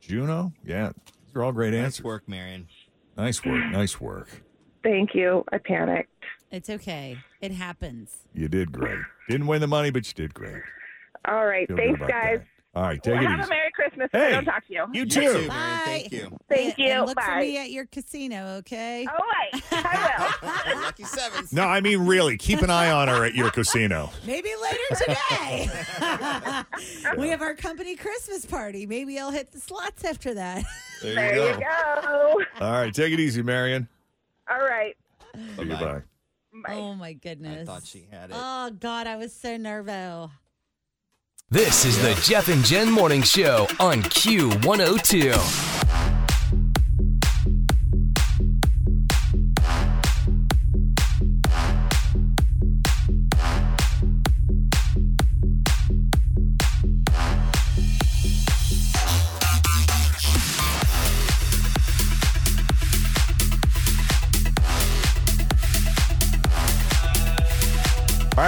[0.00, 0.52] Juneau.
[0.64, 2.04] Yeah, these are all great Nice answers.
[2.04, 2.68] work, Marion.
[3.16, 3.64] Nice work.
[3.70, 4.42] Nice work.
[4.82, 5.44] Thank you.
[5.52, 6.10] I panicked.
[6.50, 7.18] It's okay.
[7.40, 8.26] It happens.
[8.34, 8.98] You did great.
[9.28, 10.62] Didn't win the money, but you did great.
[11.26, 11.68] All right.
[11.68, 12.40] Feel Thanks, about guys.
[12.74, 13.46] All right, take Well, it have easy.
[13.46, 14.08] a Merry Christmas.
[14.10, 14.86] if I Hey, don't talk to you.
[14.94, 15.20] you too.
[15.22, 15.82] You too, Bye.
[15.84, 16.38] Thank you.
[16.48, 16.90] Thank And- you.
[16.92, 19.06] And look for me at your casino, okay?
[19.06, 19.62] All right.
[19.72, 20.32] I
[20.72, 20.80] will.
[20.82, 21.52] Lucky sevens.
[21.52, 22.38] No, I mean really.
[22.38, 24.10] Keep an eye on her at your casino.
[24.26, 25.68] Maybe later today.
[27.18, 28.86] we have our company Christmas party.
[28.86, 30.64] Maybe I'll hit the slots after that.
[31.02, 31.60] There, there you you go.
[32.58, 32.64] go.
[32.64, 33.86] All right, take it easy, Marion.
[34.50, 34.96] All right.
[35.56, 36.00] See you, bye.
[36.68, 37.68] Oh my goodness.
[37.68, 38.36] I thought she had it.
[38.38, 40.30] Oh God, I was so nervous.
[41.52, 45.71] This is the Jeff and Jenn Morning Show on Q102.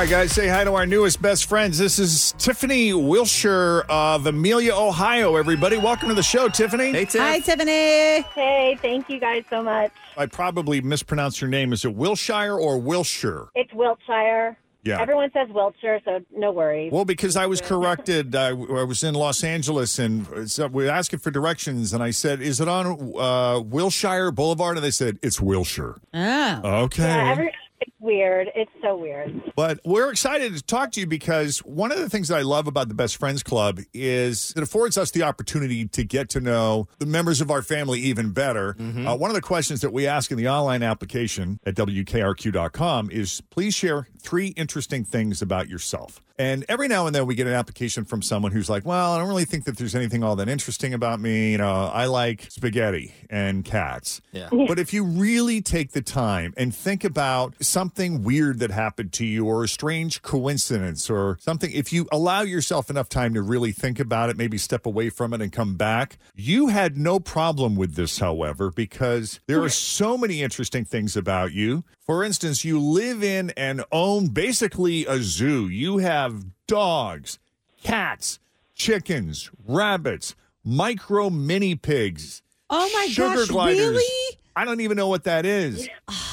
[0.05, 1.79] Right, guys, say hi to our newest best friends.
[1.79, 5.37] This is Tiffany Wilshire of Amelia, Ohio.
[5.37, 6.93] Everybody, welcome to the show, Tiffany.
[6.93, 8.21] Hey, Hi, Tiffany.
[8.35, 9.91] Hey, thank you guys so much.
[10.19, 11.73] I probably mispronounced your name.
[11.73, 13.49] Is it Wilshire or Wilshire?
[13.55, 14.59] It's Wiltshire.
[14.83, 15.01] Yeah.
[15.01, 16.93] Everyone says Wiltshire, so no worries.
[16.93, 18.37] Well, because I was corrected.
[18.37, 22.11] I, I was in Los Angeles and so we were asking for directions, and I
[22.11, 26.61] said, "Is it on uh, Wilshire Boulevard?" And they said, "It's Wilshire." Oh.
[26.83, 27.03] Okay.
[27.03, 27.51] Yeah, every,
[27.81, 28.49] it's weird.
[28.55, 29.53] It's so weird.
[29.57, 32.67] But we're excited to talk to you because one of the things that I love
[32.67, 36.87] about the Best Friends Club is it affords us the opportunity to get to know
[36.99, 38.77] the members of our family even better.
[38.79, 43.41] Uh, one of the questions that we ask in the online application at WKRQ.com is
[43.51, 46.21] please share three interesting things about yourself.
[46.37, 49.19] And every now and then we get an application from someone who's like, well, I
[49.19, 51.53] don't really think that there's anything all that interesting about me.
[51.53, 54.21] You know, I like spaghetti and cats.
[54.33, 54.49] Yeah.
[54.51, 59.25] But if you really take the time and think about something weird that happened to
[59.25, 63.71] you or a strange coincidence or something, if you allow yourself enough time to really
[63.71, 67.77] think about it, maybe step away from it and come back, you had no problem
[67.77, 71.85] with this, however, because there are so many interesting things about you.
[72.05, 75.69] For instance, you live in and own basically a zoo.
[75.69, 77.39] You have dogs,
[77.83, 78.39] cats,
[78.75, 82.43] chickens, rabbits, micro mini pigs.
[82.69, 83.89] Oh my sugar gosh, gliders.
[83.89, 84.39] really?
[84.57, 85.89] I don't even know what that is.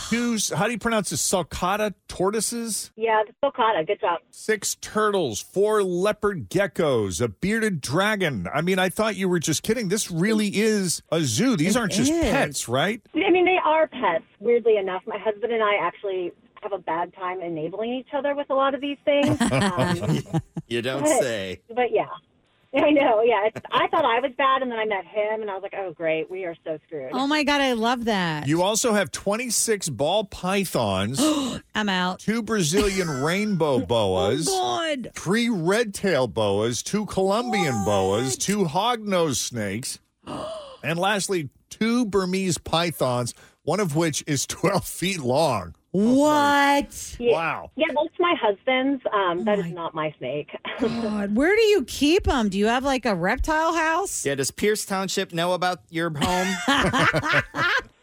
[0.10, 1.22] Two, how do you pronounce this?
[1.28, 2.92] Sulcata tortoises?
[2.96, 3.86] Yeah, the sulcata.
[3.88, 4.20] Good job.
[4.30, 8.48] Six turtles, four leopard geckos, a bearded dragon.
[8.54, 9.88] I mean, I thought you were just kidding.
[9.90, 11.56] This really is a zoo.
[11.56, 12.22] These It aren't just is.
[12.24, 13.02] pets, right?
[13.16, 14.26] I mean, they are pets.
[14.40, 18.50] Weirdly enough, my husband and I actually have a bad time enabling each other with
[18.50, 19.38] a lot of these things.
[19.52, 21.62] Um, You don't but- say.
[21.70, 22.06] But yeah.
[22.76, 23.48] I know, yeah.
[23.48, 25.74] It's, I thought I was bad, and then I met him, and I was like,
[25.78, 28.48] "Oh, great, we are so screwed." Oh my God, I love that.
[28.48, 31.20] You also have 26 ball pythons,
[31.76, 32.20] I'm out.
[32.20, 35.12] two Brazilian rainbow oh, boas, God.
[35.14, 40.00] three red tail boas, two Colombian boas, two hognose snakes,
[40.84, 45.76] and lastly, two Burmese pythons, one of which is 12 feet long.
[45.92, 47.18] What?
[47.20, 47.34] Yeah.
[47.34, 47.72] Wow.
[47.76, 49.04] Yeah, that's my husband's.
[49.14, 50.50] Um, that is not my snake.
[50.80, 52.48] God, where do you keep them?
[52.48, 54.26] Do you have like a reptile house?
[54.26, 56.56] Yeah, does Pierce Township know about your home?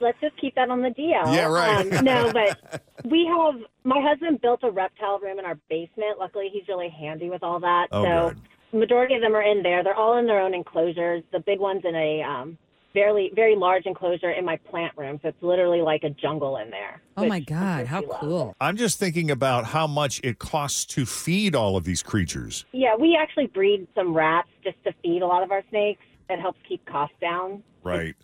[0.00, 1.34] Let's just keep that on the DL.
[1.34, 1.92] Yeah, right.
[1.92, 3.60] Um, no, but we have.
[3.84, 6.18] My husband built a reptile room in our basement.
[6.18, 7.86] Luckily, he's really handy with all that.
[7.90, 8.34] Oh, so,
[8.70, 8.78] good.
[8.80, 9.82] majority of them are in there.
[9.82, 11.22] They're all in their own enclosures.
[11.32, 12.58] The big one's in a um,
[12.94, 15.18] very, very large enclosure in my plant room.
[15.22, 17.02] So it's literally like a jungle in there.
[17.16, 18.54] Oh my God, how cool.
[18.60, 22.64] I'm just thinking about how much it costs to feed all of these creatures.
[22.72, 26.02] Yeah, we actually breed some rats just to feed a lot of our snakes.
[26.30, 27.62] It helps keep costs down.
[27.82, 28.14] Right.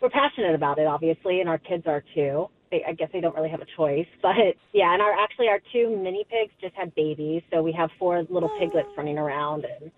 [0.00, 2.48] We're passionate about it, obviously, and our kids are too.
[2.70, 4.34] They, I guess they don't really have a choice, but
[4.72, 4.92] yeah.
[4.92, 8.50] And our actually our two mini pigs just had babies, so we have four little
[8.58, 9.90] piglets running around, and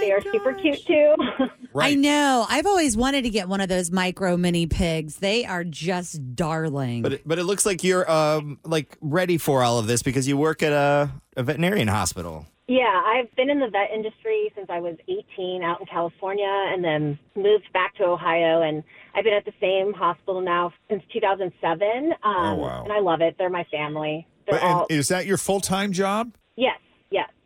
[0.00, 1.14] they are super cute too.
[1.78, 2.46] I know.
[2.48, 5.16] I've always wanted to get one of those micro mini pigs.
[5.16, 7.02] They are just darling.
[7.02, 10.28] But it, but it looks like you're um like ready for all of this because
[10.28, 12.46] you work at a, a veterinarian hospital.
[12.68, 16.82] Yeah, I've been in the vet industry since I was 18 out in California and
[16.82, 18.62] then moved back to Ohio.
[18.62, 18.82] And
[19.14, 22.12] I've been at the same hospital now since 2007.
[22.12, 22.84] Um, Oh, wow.
[22.84, 23.34] And I love it.
[23.36, 24.26] They're my family.
[24.46, 26.32] They're But, all, is that your full time job?
[26.56, 26.91] yes, yes.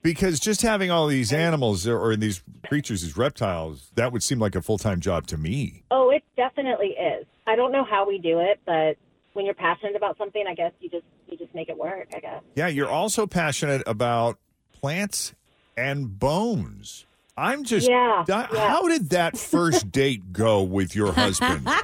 [0.07, 4.55] Because just having all these animals or, these creatures, these reptiles, that would seem like
[4.55, 5.83] a full time job to me.
[5.91, 7.27] Oh, it definitely is.
[7.45, 8.97] I don't know how we do it, but
[9.33, 12.07] when you're passionate about something, I guess you just you just make it work.
[12.15, 12.41] I guess.
[12.55, 14.39] Yeah, you're also passionate about
[14.73, 15.35] plants
[15.77, 17.05] and bones.
[17.37, 18.69] I'm just, Yeah, Di- yeah.
[18.71, 21.69] how did that first date go with your husband?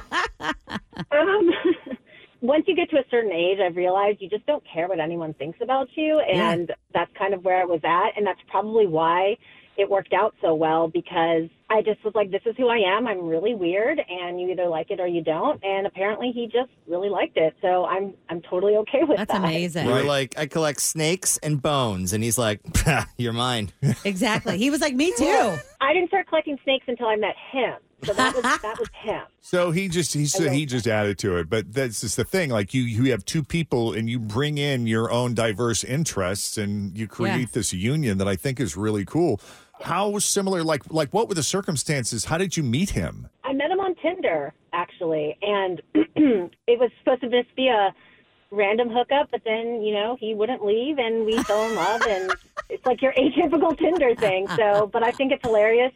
[1.11, 1.49] Um,
[2.43, 5.33] once you get to a certain age, I've realized you just don't care what anyone
[5.33, 9.37] thinks about you, and that's kind of where I was at, and that's probably why
[9.77, 13.07] it worked out so well because I just was like, "This is who I am.
[13.07, 16.69] I'm really weird, and you either like it or you don't." And apparently, he just
[16.85, 19.41] really liked it, so I'm I'm totally okay with That's that.
[19.41, 19.87] That's amazing.
[19.87, 22.59] You're like, I collect snakes and bones, and he's like,
[23.17, 23.71] "You're mine."
[24.05, 24.57] Exactly.
[24.57, 25.55] He was like, me too.
[25.79, 27.75] I didn't start collecting snakes until I met him,
[28.05, 29.21] so that was that was him.
[29.45, 32.49] So he just he said he just added to it, but that's just the thing.
[32.49, 36.97] Like you, you have two people, and you bring in your own diverse interests, and
[36.97, 37.45] you create Yeah.
[37.51, 39.41] this union that I think is really cool.
[39.81, 40.63] How similar?
[40.63, 42.25] Like like what were the circumstances?
[42.25, 43.27] How did you meet him?
[43.43, 47.93] I met him on Tinder actually, and it was supposed to just be a
[48.49, 52.33] random hookup, but then you know he wouldn't leave, and we fell in love, and
[52.69, 54.47] it's like your atypical Tinder thing.
[54.55, 55.91] So, but I think it's hilarious,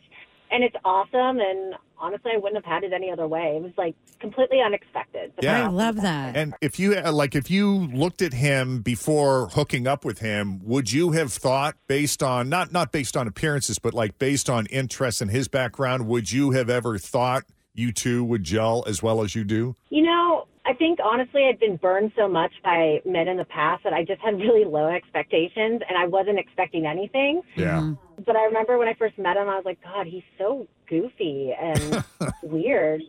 [0.52, 3.56] and it's awesome, and honestly, I wouldn't have had it any other way.
[3.58, 5.32] It was like completely unexpected.
[5.36, 5.66] but Yeah.
[5.66, 6.36] I love that.
[6.36, 10.60] And if you uh, like, if you looked at him before hooking up with him,
[10.64, 14.66] would you have thought, based on not not based on appearances, but like based on
[14.68, 17.44] interests in his background, would you have ever thought
[17.74, 19.76] you two would gel as well as you do?
[19.90, 23.84] You know, I think honestly, I'd been burned so much by men in the past
[23.86, 27.42] that I just had really low expectations, and I wasn't expecting anything.
[27.56, 27.80] Yeah.
[27.80, 28.24] Mm-hmm.
[28.26, 31.54] But I remember when I first met him, I was like, God, he's so goofy
[31.60, 32.04] and
[32.44, 33.02] weird,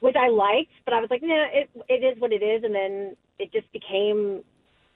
[0.00, 0.70] which I liked.
[0.86, 2.64] But I was like, nah, it it is what it is.
[2.64, 4.42] And then it just became,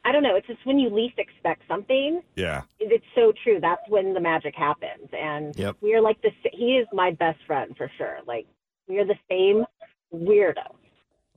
[0.05, 0.37] I don't know.
[0.37, 2.23] It's just when you least expect something.
[2.35, 2.63] Yeah.
[2.81, 3.59] It's so true.
[3.61, 5.09] That's when the magic happens.
[5.13, 5.77] And Yep.
[5.83, 6.29] we are like the.
[6.29, 8.19] s- He is my best friend for sure.
[8.27, 8.47] Like
[8.89, 9.65] we are the same
[10.15, 10.65] weirdo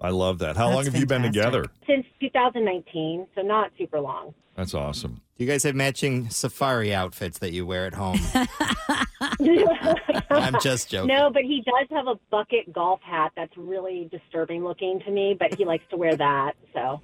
[0.02, 0.56] I love that.
[0.56, 1.66] How long That's have you been together?
[1.88, 4.34] since 2019, so not super long.
[4.56, 5.22] That's awesome.
[5.40, 8.20] Do you guys have matching safari outfits that you wear at home?
[10.30, 11.16] I'm just joking.
[11.16, 15.38] No, but he does have a bucket golf hat that's really disturbing looking to me,
[15.40, 17.00] but he likes to wear that, so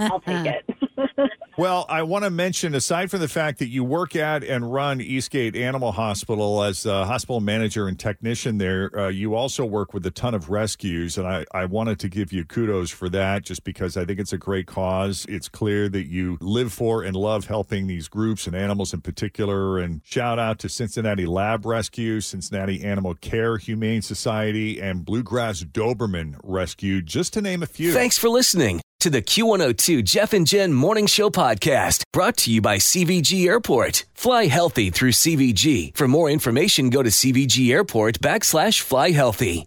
[0.00, 0.68] I'll take it.
[1.58, 5.00] Well, I want to mention, aside from the fact that you work at and run
[5.00, 10.06] Eastgate Animal Hospital as a hospital manager and technician there, uh, you also work with
[10.06, 11.18] a ton of rescues.
[11.18, 14.32] And I, I wanted to give you kudos for that just because I think it's
[14.32, 15.26] a great cause.
[15.28, 19.78] It's clear that you live for and love helping these groups and animals in particular.
[19.78, 26.36] And shout out to Cincinnati Lab Rescue, Cincinnati Animal Care Humane Society, and Bluegrass Doberman
[26.42, 27.92] Rescue, just to name a few.
[27.92, 32.62] Thanks for listening to the Q102 Jeff and Jenn Morning Show podcast brought to you
[32.62, 34.06] by CVG Airport.
[34.14, 35.94] Fly healthy through CVG.
[35.94, 39.66] For more information, go to CVG Airport backslash fly healthy.